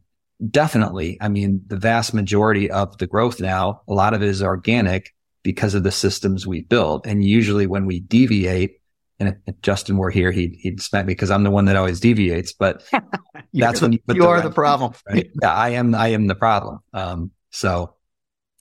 [0.51, 1.17] definitely.
[1.21, 5.15] I mean, the vast majority of the growth now, a lot of it is organic
[5.43, 7.07] because of the systems we built.
[7.07, 8.81] And usually when we deviate,
[9.19, 12.01] and if, Justin were here, he'd, he'd smack me because I'm the one that always
[12.01, 12.85] deviates, but
[13.53, 14.93] that's when you, you the are the problem.
[15.09, 15.31] Right?
[15.41, 16.81] yeah, I am, I am the problem.
[16.93, 17.95] Um, so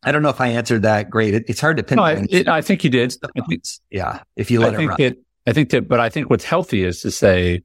[0.04, 1.34] I don't know if I answered that great.
[1.34, 2.32] It, it's hard to pinpoint.
[2.32, 3.16] No, I, I, think you did.
[3.90, 4.22] yeah.
[4.36, 5.02] If you let I think run.
[5.02, 7.64] It, I think that, but I think what's healthy is to say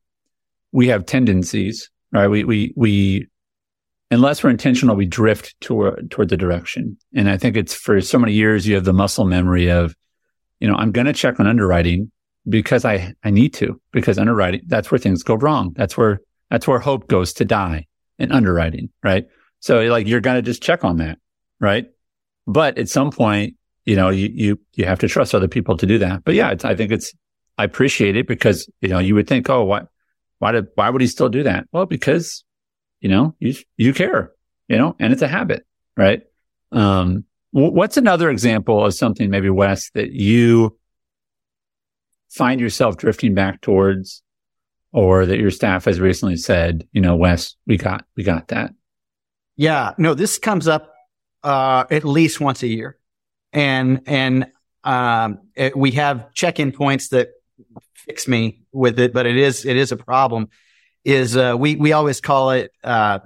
[0.73, 2.29] we have tendencies, right?
[2.29, 3.27] We, we, we,
[4.11, 6.97] unless we're intentional, we drift toward, toward the direction.
[7.15, 9.95] And I think it's for so many years, you have the muscle memory of,
[10.61, 12.11] you know, I'm going to check on underwriting
[12.49, 15.75] because I, I need to, because underwriting, that's where things go wrong.
[15.77, 17.87] That's where, that's where hope goes to die.
[18.19, 19.27] in underwriting, right?
[19.61, 21.19] So like you're going to just check on that,
[21.61, 21.87] right?
[22.47, 25.87] But at some point, you know, you, you, you have to trust other people to
[25.87, 26.25] do that.
[26.25, 27.13] But yeah, I think it's,
[27.57, 29.83] I appreciate it because, you know, you would think, oh, why,
[30.39, 31.67] why did, why would he still do that?
[31.73, 32.45] Well, because,
[33.01, 34.33] you know, you, you care,
[34.69, 36.23] you know, and it's a habit, right?
[36.71, 40.77] Um, what's another example of something maybe Wes that you
[42.39, 44.23] find yourself drifting back towards
[44.93, 48.71] or that your staff has recently said, you know, Wes, we got, we got that.
[49.57, 50.95] Yeah, no, this comes up,
[51.43, 52.97] uh, at least once a year
[53.53, 54.47] and, and,
[54.85, 57.31] um, it, we have check-in points that
[57.95, 60.49] fix me with it, but it is, it is a problem
[61.05, 63.19] is, uh, we, we always call it, uh,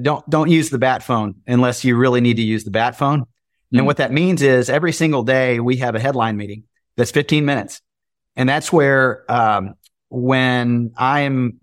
[0.00, 3.22] don't, don't use the bat phone unless you really need to use the bat phone.
[3.22, 3.78] Mm-hmm.
[3.78, 6.64] And what that means is every single day we have a headline meeting
[6.96, 7.82] that's 15 minutes.
[8.40, 9.74] And that's where, um,
[10.08, 11.60] when I'm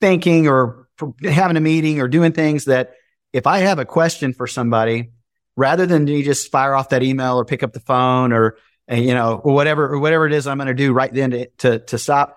[0.00, 0.88] thinking or
[1.22, 2.94] having a meeting or doing things that
[3.32, 5.12] if I have a question for somebody,
[5.56, 8.56] rather than you just fire off that email or pick up the phone or,
[8.90, 11.98] you know, whatever, whatever it is I'm going to do right then to, to, to
[11.98, 12.36] stop,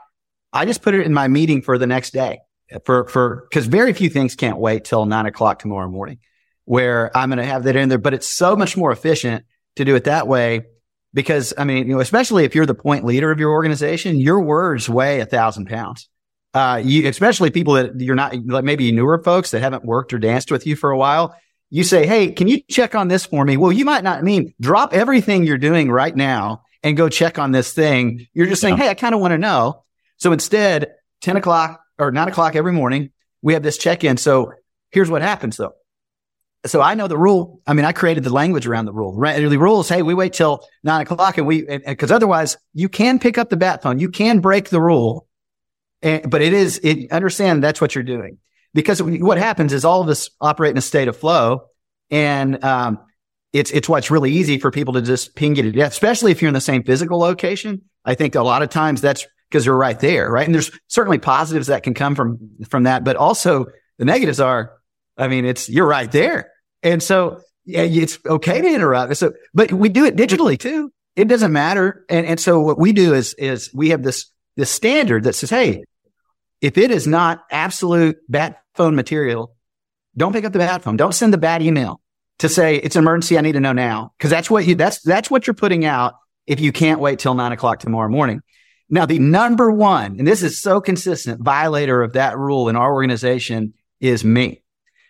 [0.54, 2.42] I just put it in my meeting for the next day.
[2.86, 6.20] For, for, cause very few things can't wait till nine o'clock tomorrow morning
[6.66, 9.44] where I'm going to have that in there, but it's so much more efficient
[9.78, 10.66] to do it that way
[11.16, 14.42] because I mean, you know, especially if you're the point leader of your organization, your
[14.42, 16.10] words weigh a thousand pounds.
[16.54, 20.20] Uh, you, especially people that you're not, like maybe newer folks that haven't worked or
[20.20, 21.36] danced with you for a while.
[21.70, 23.58] You say, Hey, can you check on this for me?
[23.58, 27.52] Well, you might not mean drop everything you're doing right now and go check on
[27.52, 28.28] this thing.
[28.34, 28.78] You're just saying.
[28.78, 29.84] Hey, I kind of want to know.
[30.18, 34.18] So instead, 10 o'clock or nine o'clock every morning, we have this check in.
[34.18, 34.54] So
[34.92, 35.74] here's what happens though
[36.66, 37.62] so I know the rule.
[37.68, 39.20] I mean, I created the language around the rule.
[39.20, 43.20] The rule is, hey, we wait till nine o'clock and we, because otherwise you can
[43.20, 44.00] pick up the bat phone.
[44.00, 45.28] You can break the rule.
[46.02, 48.38] And, but it is, it, understand that's what you're doing.
[48.74, 51.68] Because what happens is all of us operate in a state of flow.
[52.10, 53.00] And, um,
[53.54, 56.50] it's, it's what's really easy for people to just ping to death, especially if you're
[56.50, 57.84] in the same physical location.
[58.04, 60.46] I think a lot of times that's because you're right there, right?
[60.46, 62.38] And there's certainly positives that can come from,
[62.70, 64.74] from that, but also the negatives are,
[65.18, 66.52] I mean, it's, you're right there.
[66.86, 69.18] And so yeah, it's okay to interrupt.
[69.18, 70.94] So, but we do it digitally too.
[71.16, 72.06] It doesn't matter.
[72.10, 75.50] And, and so what we do is, is we have this, this standard that says,
[75.50, 75.84] Hey,
[76.62, 79.56] if it is not absolute bat phone material,
[80.16, 80.96] don't pick up the bat phone.
[80.96, 82.00] Don't send the bad email
[82.40, 83.38] to say it's an emergency.
[83.38, 84.14] I need to know now.
[84.20, 86.14] Cause that's what you, that's, that's what you're putting out
[86.46, 88.42] if you can't wait till nine o'clock tomorrow morning.
[88.88, 92.94] Now, the number one, and this is so consistent violator of that rule in our
[92.94, 94.62] organization is me.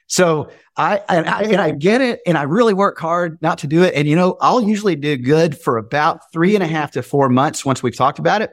[0.08, 3.68] So I and, I and I get it, and I really work hard not to
[3.68, 3.94] do it.
[3.94, 7.30] And you know, I'll usually do good for about three and a half to four
[7.30, 8.52] months once we've talked about it.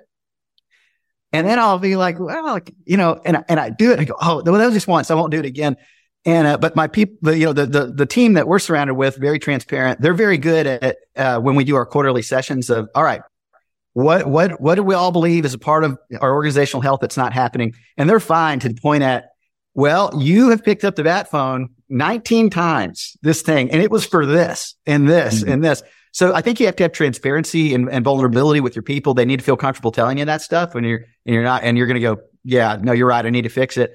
[1.33, 3.99] And then I'll be like, well, you know, and and I do it.
[3.99, 5.11] I go, oh, well, that was just once.
[5.11, 5.77] I won't do it again.
[6.25, 9.17] And uh, but my people, you know, the, the the team that we're surrounded with,
[9.17, 10.01] very transparent.
[10.01, 13.23] They're very good at uh, when we do our quarterly sessions of, all right,
[13.95, 17.17] what what what do we all believe is a part of our organizational health that's
[17.17, 17.75] not happening?
[17.97, 19.31] And they're fine to point at
[19.75, 24.05] well, you have picked up the bat phone 19 times this thing, and it was
[24.05, 25.53] for this and this mm-hmm.
[25.53, 25.83] and this.
[26.13, 29.15] So I think you have to have transparency and, and, vulnerability with your people.
[29.15, 31.79] They need to feel comfortable telling you that stuff when you're, and you're not, and
[31.79, 33.25] you're going to go, yeah, no, you're right.
[33.25, 33.95] I need to fix it.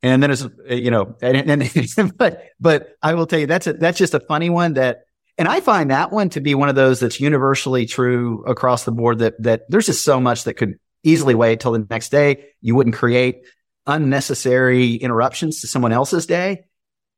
[0.00, 3.72] And then it's, you know, and, and but, but I will tell you, that's a,
[3.72, 5.06] that's just a funny one that,
[5.38, 8.92] and I find that one to be one of those that's universally true across the
[8.92, 12.46] board that, that there's just so much that could easily wait till the next day.
[12.60, 13.42] You wouldn't create
[13.86, 16.66] unnecessary interruptions to someone else's day.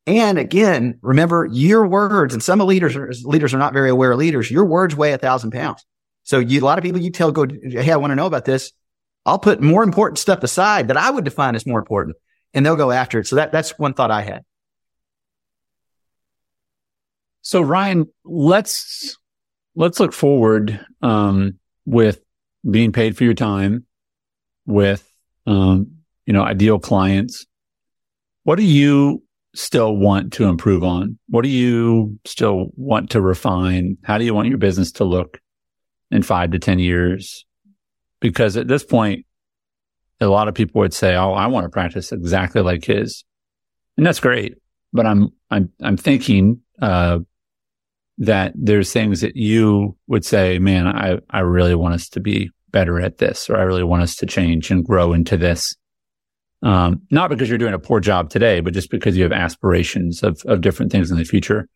[0.09, 4.51] And again, remember your words and some leaders are, leaders are not very aware leaders.
[4.51, 5.85] Your words weigh a thousand pounds.
[6.23, 8.47] So you, a lot of people you tell go, Hey, I want to know about
[8.47, 8.73] this.
[9.27, 12.16] I'll put more important stuff aside that I would define as more important
[12.55, 13.27] and they'll go after it.
[13.27, 14.44] So that, that's one thought I had.
[17.42, 19.18] So Ryan, let's,
[19.77, 22.23] let's look forward, um, with
[22.68, 23.85] being paid for your time
[24.64, 25.07] with,
[25.47, 27.44] um, you know, ideal clients.
[28.44, 29.23] What do you
[29.59, 31.18] still want to improve on?
[31.29, 33.99] What do you still want to refine?
[34.05, 35.40] How do you want your business to look
[36.11, 37.44] in five to 10 years?
[38.21, 39.27] Because at this point,
[40.21, 43.25] a lot of people would say, Oh, I want to practice exactly like his.
[43.97, 44.55] And that's great.
[44.92, 47.21] But I'm, I'm, I'm thinking, uh,
[48.18, 52.51] that there's things that you would say, man, I, I really want us to be
[52.71, 55.75] better at this, or I really want us to change and grow into this.
[56.62, 60.23] Um, not because you're doing a poor job today, but just because you have aspirations
[60.23, 61.68] of, of different things in the future.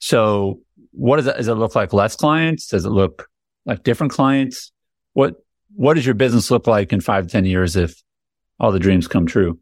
[0.00, 0.60] So
[0.92, 1.92] what does it, does it look like?
[1.92, 2.66] Less clients?
[2.66, 3.28] Does it look
[3.64, 4.72] like different clients?
[5.12, 5.36] What,
[5.74, 8.02] what does your business look like in five to 10 years if
[8.58, 9.60] all the dreams come true?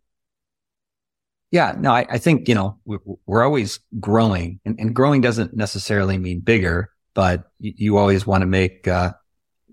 [1.50, 5.54] Yeah, no, I, I think, you know, we're, we're always growing and, and, growing doesn't
[5.54, 9.12] necessarily mean bigger, but you, you always want to make, uh,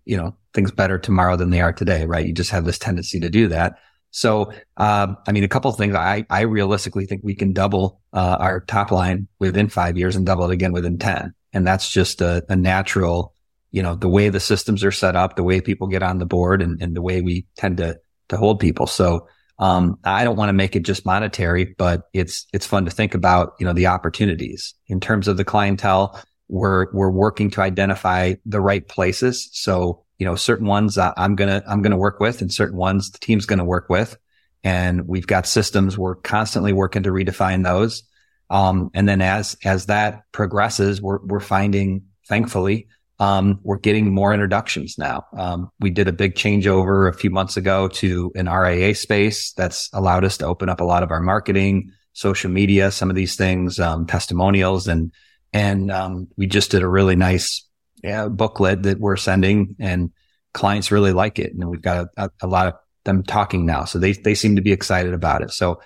[0.05, 2.25] you know, things better tomorrow than they are today, right?
[2.25, 3.79] You just have this tendency to do that.
[4.13, 5.95] So, um, I mean, a couple of things.
[5.95, 10.23] I, I realistically think we can double uh, our top line within five years and
[10.23, 11.33] double it again within 10.
[11.51, 13.33] And that's just a, a, natural,
[13.71, 16.27] you know, the way the systems are set up, the way people get on the
[16.27, 17.99] board and, and the way we tend to,
[18.29, 18.85] to hold people.
[18.85, 22.91] So, um, I don't want to make it just monetary, but it's, it's fun to
[22.91, 26.23] think about, you know, the opportunities in terms of the clientele.
[26.49, 29.49] We're, we're working to identify the right places.
[29.53, 32.77] So you know, certain ones I'm going to, I'm going to work with and certain
[32.77, 34.17] ones the team's going to work with.
[34.63, 35.97] And we've got systems.
[35.97, 38.03] We're constantly working to redefine those.
[38.49, 42.87] Um, and then as, as that progresses, we're, we're finding, thankfully,
[43.19, 45.25] um, we're getting more introductions now.
[45.35, 49.89] Um, we did a big changeover a few months ago to an RIA space that's
[49.93, 53.35] allowed us to open up a lot of our marketing, social media, some of these
[53.35, 55.11] things, um, testimonials and,
[55.51, 57.65] and, um, we just did a really nice
[58.03, 60.11] yeah, booklet that we're sending and
[60.53, 61.53] clients really like it.
[61.53, 62.73] And we've got a, a, lot of
[63.05, 63.85] them talking now.
[63.85, 65.51] So they, they seem to be excited about it.
[65.51, 65.81] So,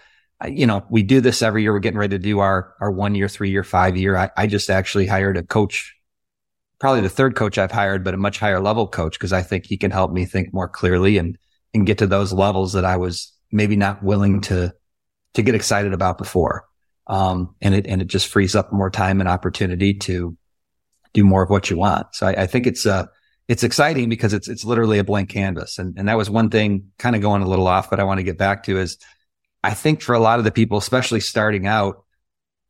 [0.47, 1.73] you know, we do this every year.
[1.73, 4.17] We're getting ready to do our, our one year, three year, five year.
[4.17, 5.95] I, I just actually hired a coach,
[6.79, 9.65] probably the third coach I've hired, but a much higher level coach because I think
[9.65, 11.37] he can help me think more clearly and,
[11.73, 14.73] and get to those levels that I was maybe not willing to,
[15.35, 16.65] to get excited about before.
[17.05, 20.35] Um, and it, and it just frees up more time and opportunity to,
[21.13, 22.07] do more of what you want.
[22.13, 23.05] So I, I think it's, uh,
[23.47, 25.79] it's exciting because it's, it's literally a blank canvas.
[25.79, 28.19] And, and that was one thing kind of going a little off, but I want
[28.19, 28.97] to get back to is
[29.63, 32.03] I think for a lot of the people, especially starting out,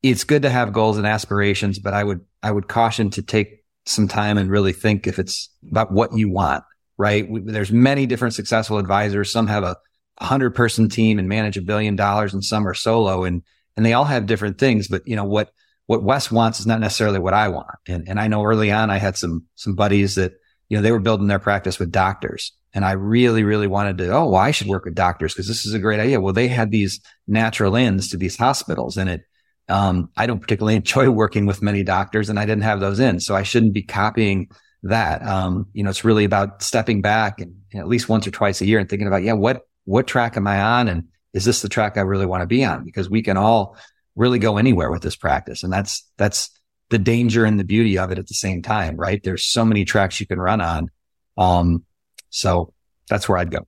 [0.04, 3.64] it's good to have goals and aspirations, but I would, I would caution to take
[3.86, 6.64] some time and really think if it's about what you want,
[6.98, 7.28] right?
[7.30, 9.32] We, there's many different successful advisors.
[9.32, 9.78] Some have a
[10.20, 13.44] hundred person team and manage a billion dollars and some are solo and,
[13.76, 14.88] and they all have different things.
[14.88, 15.52] But you know, what,
[15.88, 17.68] what Wes wants is not necessarily what I want.
[17.88, 20.34] And, and I know early on I had some, some buddies that,
[20.70, 22.52] you know, they were building their practice with doctors.
[22.74, 25.66] And I really, really wanted to, oh, well, I should work with doctors because this
[25.66, 26.22] is a great idea.
[26.22, 29.22] Well, they had these natural ends to these hospitals and it,
[29.70, 33.22] um, I don't particularly enjoy working with many doctors and I didn't have those in.
[33.22, 34.50] So I shouldn't be copying
[34.84, 35.26] that.
[35.26, 38.60] Um, you know, it's really about stepping back and know, at least once or twice
[38.60, 40.90] a year and thinking about, yeah, what, what track am I on?
[40.90, 42.84] And is this the track I really want to be on?
[42.84, 43.78] Because we can all
[44.18, 45.64] really go anywhere with this practice.
[45.64, 46.50] And that's, that's
[46.90, 49.22] the danger and the beauty of it at the same time, right?
[49.24, 50.90] There's so many tracks you can run on.
[51.38, 51.86] Um,
[52.30, 52.74] so
[53.10, 53.68] that's where I'd go.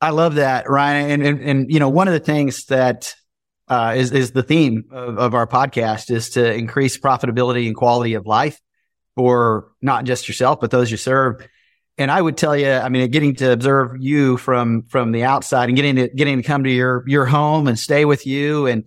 [0.00, 1.10] I love that, Ryan.
[1.10, 3.14] And, and, and you know, one of the things that,
[3.68, 8.14] uh, is, is the theme of, of our podcast is to increase profitability and quality
[8.14, 8.60] of life
[9.14, 11.46] for not just yourself, but those you serve.
[11.98, 15.68] And I would tell you, I mean, getting to observe you from, from the outside
[15.68, 18.84] and getting to, getting to come to your, your home and stay with you and,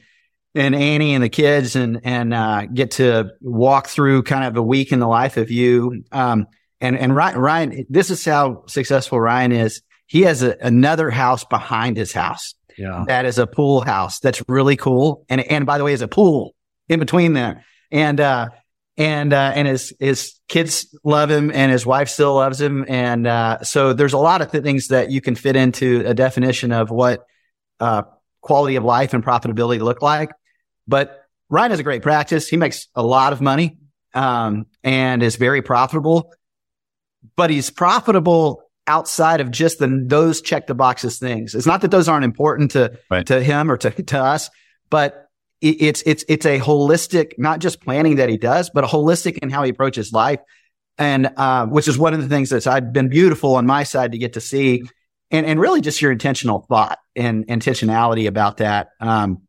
[0.55, 4.63] and Annie and the kids and, and, uh, get to walk through kind of a
[4.63, 6.03] week in the life of you.
[6.11, 6.47] Um,
[6.79, 9.81] and, and Ryan, Ryan, this is how successful Ryan is.
[10.07, 12.55] He has a, another house behind his house.
[12.77, 13.03] Yeah.
[13.07, 14.19] That is a pool house.
[14.19, 15.25] That's really cool.
[15.29, 16.55] And, and by the way, is a pool
[16.87, 17.65] in between there.
[17.91, 18.49] And, uh,
[18.97, 22.85] and, uh, and his, his kids love him and his wife still loves him.
[22.87, 26.13] And, uh, so there's a lot of th- things that you can fit into a
[26.13, 27.25] definition of what,
[27.79, 28.03] uh,
[28.41, 30.31] quality of life and profitability look like.
[30.87, 32.47] But Ryan has a great practice.
[32.47, 33.77] He makes a lot of money
[34.13, 36.33] um, and is very profitable.
[37.35, 41.55] But he's profitable outside of just the those check the boxes things.
[41.55, 43.25] It's not that those aren't important to right.
[43.27, 44.49] to him or to to us,
[44.89, 45.27] but
[45.61, 49.39] it, it's it's it's a holistic, not just planning that he does, but a holistic
[49.39, 50.39] in how he approaches life,
[50.97, 54.11] and uh, which is one of the things that's I've been beautiful on my side
[54.11, 54.83] to get to see,
[55.31, 58.89] and and really just your intentional thought and intentionality about that.
[58.99, 59.44] Um,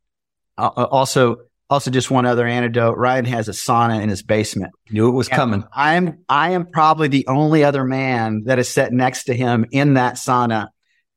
[0.59, 1.37] uh, uh, also,
[1.69, 2.97] also just one other anecdote.
[2.97, 4.73] Ryan has a sauna in his basement.
[4.91, 5.65] Knew it was and coming.
[5.73, 9.95] I'm, I am probably the only other man that is set next to him in
[9.95, 10.69] that sauna.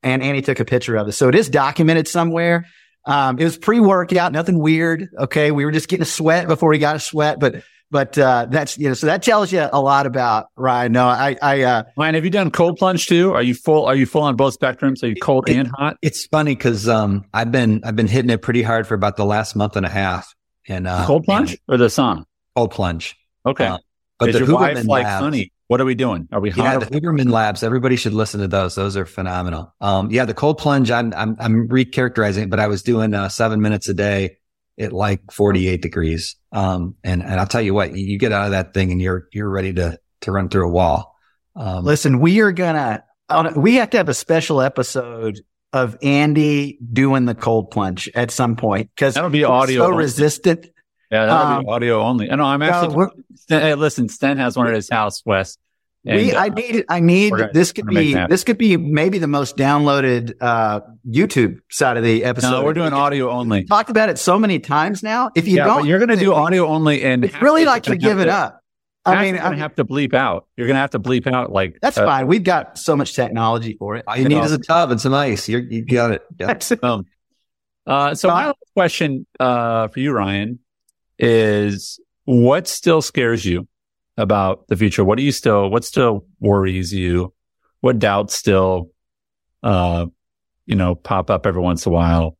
[0.02, 1.12] And Annie took a picture of it.
[1.12, 2.66] So it is documented somewhere.
[3.06, 5.10] Um, it was pre-workout, nothing weird.
[5.18, 5.52] Okay.
[5.52, 8.78] We were just getting a sweat before he got a sweat, but but uh, that's
[8.78, 10.92] you know, so that tells you a lot about Ryan.
[10.92, 13.34] No, I, I, uh, Ryan, have you done cold plunge too?
[13.34, 13.86] Are you full?
[13.86, 15.04] Are you full on both spectrums?
[15.04, 15.98] Are you cold it, and hot?
[16.02, 19.26] It's funny because um, I've been I've been hitting it pretty hard for about the
[19.26, 20.34] last month and a half.
[20.68, 22.26] And uh, cold plunge or the sauna?
[22.56, 23.16] Cold plunge.
[23.46, 23.66] Okay.
[23.66, 23.80] Uh,
[24.20, 26.28] but Is the your Huberman wife like, labs, honey, what are we doing?
[26.32, 26.64] Are we hot?
[26.64, 27.64] Yeah, the Huberman labs.
[27.64, 28.76] Everybody should listen to those.
[28.76, 29.74] Those are phenomenal.
[29.80, 30.92] Um, yeah, the cold plunge.
[30.92, 34.38] I'm I'm I'm recharacterizing it, but I was doing uh, seven minutes a day
[34.80, 36.36] at like 48 degrees.
[36.52, 39.28] Um, and, and I'll tell you what, you get out of that thing and you're,
[39.34, 41.16] you're ready to, to run through a wall.
[41.56, 43.04] Um, listen, we are gonna,
[43.56, 45.42] we have to have a special episode
[45.74, 49.88] of Andy doing the cold plunge at some point because that'll be audio.
[49.88, 50.68] So resistant.
[51.12, 52.32] Yeah, that'll um, be audio only.
[52.32, 52.46] I know.
[52.46, 52.96] I'm actually.
[53.50, 55.58] No, hey, listen, Sten has one at his house, Wes.
[56.06, 59.20] And, we, I uh, need, I need, gonna, this could be, this could be maybe
[59.20, 62.52] the most downloaded, uh, YouTube side of the episode.
[62.52, 63.66] No, we're doing audio only.
[63.66, 65.30] Talked about it so many times now.
[65.36, 67.98] If you yeah, don't, you're going to do audio only and it's really like to
[67.98, 68.62] give it up.
[69.06, 70.48] I mean, I'm going to have to bleep out.
[70.56, 72.28] You're going to have to bleep out like that's uh, fine.
[72.28, 74.04] We've got so much technology for it.
[74.08, 75.50] All you, need is a tub and some ice.
[75.50, 76.22] You're, you got it.
[76.40, 76.58] Yeah.
[76.84, 77.06] um,
[77.86, 80.60] uh, so my question uh, for you, Ryan,
[81.18, 83.68] is what still scares you
[84.20, 85.04] about the future?
[85.04, 87.34] What do you still, what still worries you?
[87.82, 88.92] What doubts still,
[89.64, 90.08] uh,
[90.66, 92.38] you know, pop up every once in a while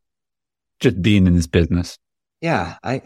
[0.78, 1.98] just being in this business?
[2.40, 2.76] Yeah.
[2.84, 3.02] I,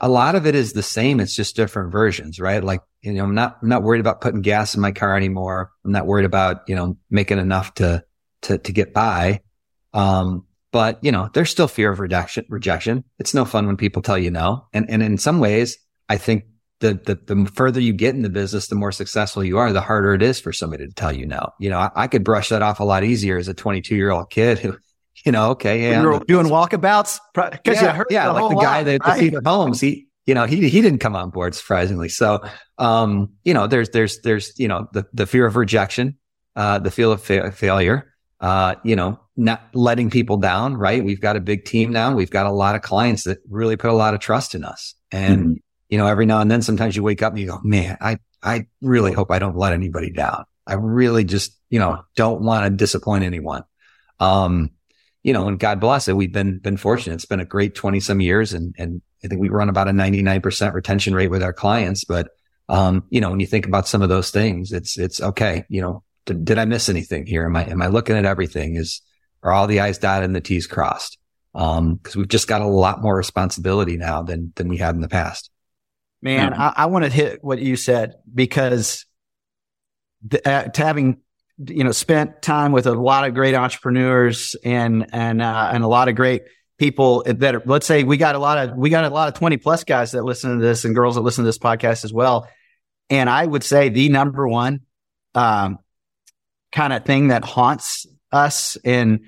[0.00, 1.20] a lot of it is the same.
[1.20, 2.62] It's just different versions, right?
[2.62, 5.70] Like, you know, I'm not, I'm not worried about putting gas in my car anymore.
[5.84, 8.04] I'm not worried about, you know, making enough to,
[8.42, 9.40] to, to get by.
[9.94, 13.04] Um, but you know, there's still fear of rejection, rejection.
[13.18, 14.66] It's no fun when people tell you no.
[14.72, 16.44] And, and in some ways, I think
[16.80, 19.82] the, the, the further you get in the business, the more successful you are, the
[19.82, 21.50] harder it is for somebody to tell you no.
[21.58, 24.10] You know, I, I could brush that off a lot easier as a 22 year
[24.10, 24.76] old kid who,
[25.24, 29.06] you know, okay, yeah, you're doing walkabouts because yeah, yeah, like the guy lot, that
[29.06, 29.32] right?
[29.32, 32.08] the Holmes, he, you know, he he didn't come on board surprisingly.
[32.08, 32.40] So,
[32.78, 36.16] um, you know, there's there's there's you know the the fear of rejection,
[36.56, 40.74] uh, the fear of fa- failure, uh, you know, not letting people down.
[40.74, 41.04] Right?
[41.04, 42.14] We've got a big team now.
[42.14, 44.94] We've got a lot of clients that really put a lot of trust in us,
[45.12, 45.52] and mm-hmm
[45.90, 48.18] you know, every now and then, sometimes you wake up and you go, man, I,
[48.42, 50.44] I really hope I don't let anybody down.
[50.66, 53.64] I really just, you know, don't want to disappoint anyone.
[54.20, 54.70] Um,
[55.22, 56.16] you know, and God bless it.
[56.16, 57.14] We've been, been fortunate.
[57.14, 59.92] It's been a great 20 some years and, and I think we run about a
[59.92, 62.04] 99% retention rate with our clients.
[62.04, 62.28] But,
[62.68, 65.64] um, you know, when you think about some of those things, it's, it's okay.
[65.68, 67.44] You know, did, did I miss anything here?
[67.44, 68.76] Am I, am I looking at everything?
[68.76, 69.02] Is,
[69.42, 71.18] are all the I's dotted and the T's crossed?
[71.54, 75.00] Um, cause we've just got a lot more responsibility now than, than we had in
[75.00, 75.49] the past.
[76.22, 79.06] Man, I, I want to hit what you said because
[80.26, 81.18] the, uh, having
[81.58, 85.88] you know spent time with a lot of great entrepreneurs and and uh, and a
[85.88, 86.42] lot of great
[86.78, 89.34] people that are, let's say we got a lot of we got a lot of
[89.34, 92.12] 20 plus guys that listen to this and girls that listen to this podcast as
[92.12, 92.48] well.
[93.08, 94.80] And i would say the number one
[95.34, 95.78] um,
[96.72, 99.20] kind of thing that haunts us and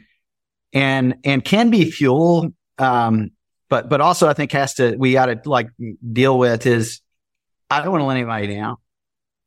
[0.73, 3.31] and and can be fuel um,
[3.73, 5.71] but but also I think has to we got to like
[6.13, 7.01] deal with is
[7.71, 8.77] I don't want to let anybody down,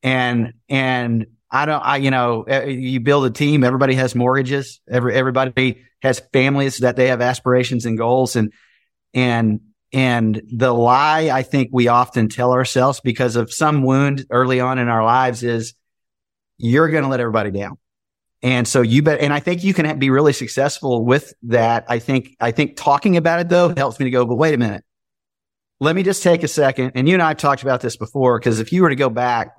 [0.02, 3.64] and and I don't I you know eh, you build a team.
[3.64, 4.82] Everybody has mortgages.
[4.90, 8.52] Every everybody has families that they have aspirations and goals, and
[9.14, 9.60] and
[9.94, 14.80] and the lie I think we often tell ourselves because of some wound early on
[14.80, 15.76] in our lives is
[16.58, 17.78] you're going to let everybody down.
[18.46, 21.84] And so you bet, and I think you can be really successful with that.
[21.89, 24.58] I think, I think talking about it though helps me to go, but wait a
[24.60, 24.84] minute.
[25.80, 26.91] Let me just take a second.
[26.93, 29.10] And you and I have talked about this before, because if you were to go
[29.10, 29.56] back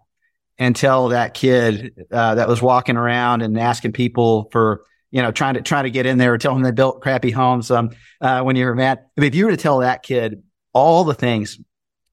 [0.56, 5.32] and tell that kid, uh, that was walking around and asking people for, you know,
[5.32, 7.90] trying to, trying to get in there or tell them they built crappy homes, um,
[8.20, 9.00] uh, when you were mad.
[9.16, 11.58] If you were to tell that kid all the things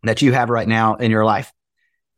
[0.01, 1.53] that you have right now in your life,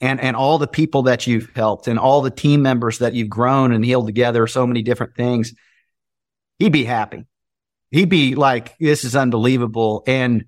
[0.01, 3.29] and and all the people that you've helped and all the team members that you've
[3.29, 5.53] grown and healed together so many different things
[6.59, 7.25] he'd be happy.
[7.91, 10.03] He'd be like this is unbelievable.
[10.07, 10.45] And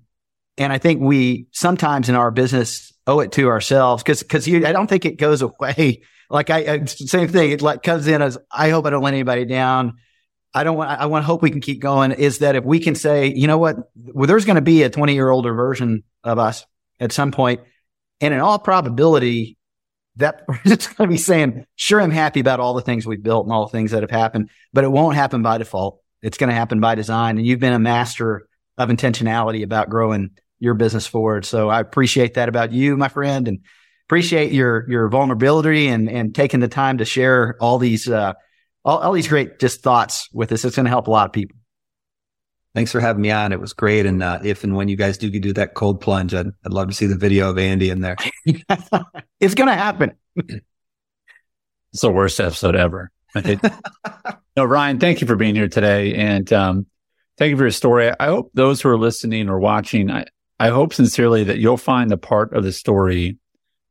[0.56, 4.72] and i think we sometimes in our business owe it to ourselves because because i
[4.72, 6.02] don't think it goes away.
[6.30, 7.52] Like I, same thing.
[7.52, 9.94] It like comes in as i hope i don't let anybody down.
[10.54, 12.10] I don't want, I want to hope we can keep going.
[12.10, 14.88] Is that if we can say, you know what, well, there's going to be a
[14.88, 16.66] 20 year older version of us
[16.98, 17.60] at some point
[18.20, 19.56] and in all probability,
[20.16, 23.46] that it's going to be saying, sure, I'm happy about all the things we've built
[23.46, 26.00] and all the things that have happened, but it won't happen by default.
[26.22, 27.38] It's going to happen by design.
[27.38, 31.44] And you've been a master of intentionality about growing your business forward.
[31.44, 33.60] So I appreciate that about you, my friend, and
[34.08, 38.32] appreciate your, your vulnerability and, and taking the time to share all these, uh,
[38.84, 40.64] all, all these great just thoughts with us.
[40.64, 41.57] It's going to help a lot of people.
[42.78, 43.50] Thanks for having me on.
[43.50, 44.06] It was great.
[44.06, 46.86] And uh, if and when you guys do do that cold plunge, I'd, I'd love
[46.86, 48.14] to see the video of Andy in there.
[48.46, 50.12] it's going to happen.
[51.92, 53.10] It's the worst episode ever.
[54.56, 56.14] no, Ryan, thank you for being here today.
[56.14, 56.86] And um,
[57.38, 58.12] thank you for your story.
[58.20, 60.26] I hope those who are listening or watching, I,
[60.60, 63.38] I hope sincerely that you'll find the part of the story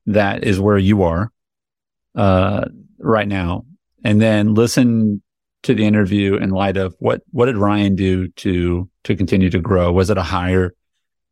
[0.06, 1.32] that is where you are
[2.16, 2.66] uh,
[3.00, 3.66] right now.
[4.06, 5.24] And then listen
[5.68, 9.60] to the interview in light of what what did Ryan do to to continue to
[9.60, 9.92] grow?
[9.92, 10.74] Was it a hire?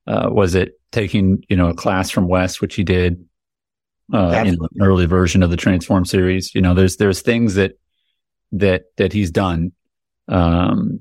[0.05, 3.25] Uh, was it taking you know a class from Wes, which he did
[4.13, 6.53] uh, in an early version of the Transform series?
[6.53, 7.79] You know, there's there's things that
[8.51, 9.71] that that he's done
[10.27, 10.99] um,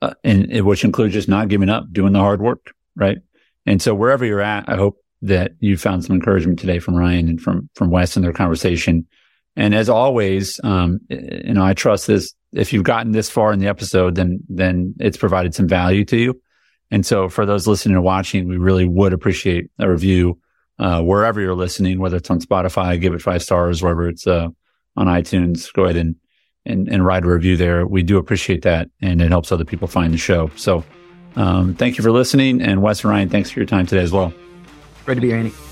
[0.00, 3.18] uh, and, and which includes just not giving up, doing the hard work, right?
[3.66, 7.28] And so wherever you're at, I hope that you found some encouragement today from Ryan
[7.28, 9.06] and from from Wes in their conversation.
[9.56, 12.34] And as always, um, you know, I trust this.
[12.52, 16.16] If you've gotten this far in the episode, then then it's provided some value to
[16.16, 16.40] you.
[16.90, 20.38] And so for those listening and watching, we really would appreciate a review
[20.78, 24.48] uh, wherever you're listening, whether it's on Spotify, give it five stars, wherever it's uh,
[24.96, 26.16] on iTunes, go ahead and,
[26.64, 27.86] and and write a review there.
[27.86, 30.50] We do appreciate that, and it helps other people find the show.
[30.56, 30.84] So
[31.34, 34.12] um, thank you for listening, and Wes and Ryan, thanks for your time today as
[34.12, 34.32] well.
[35.04, 35.65] Great to be here, Andy.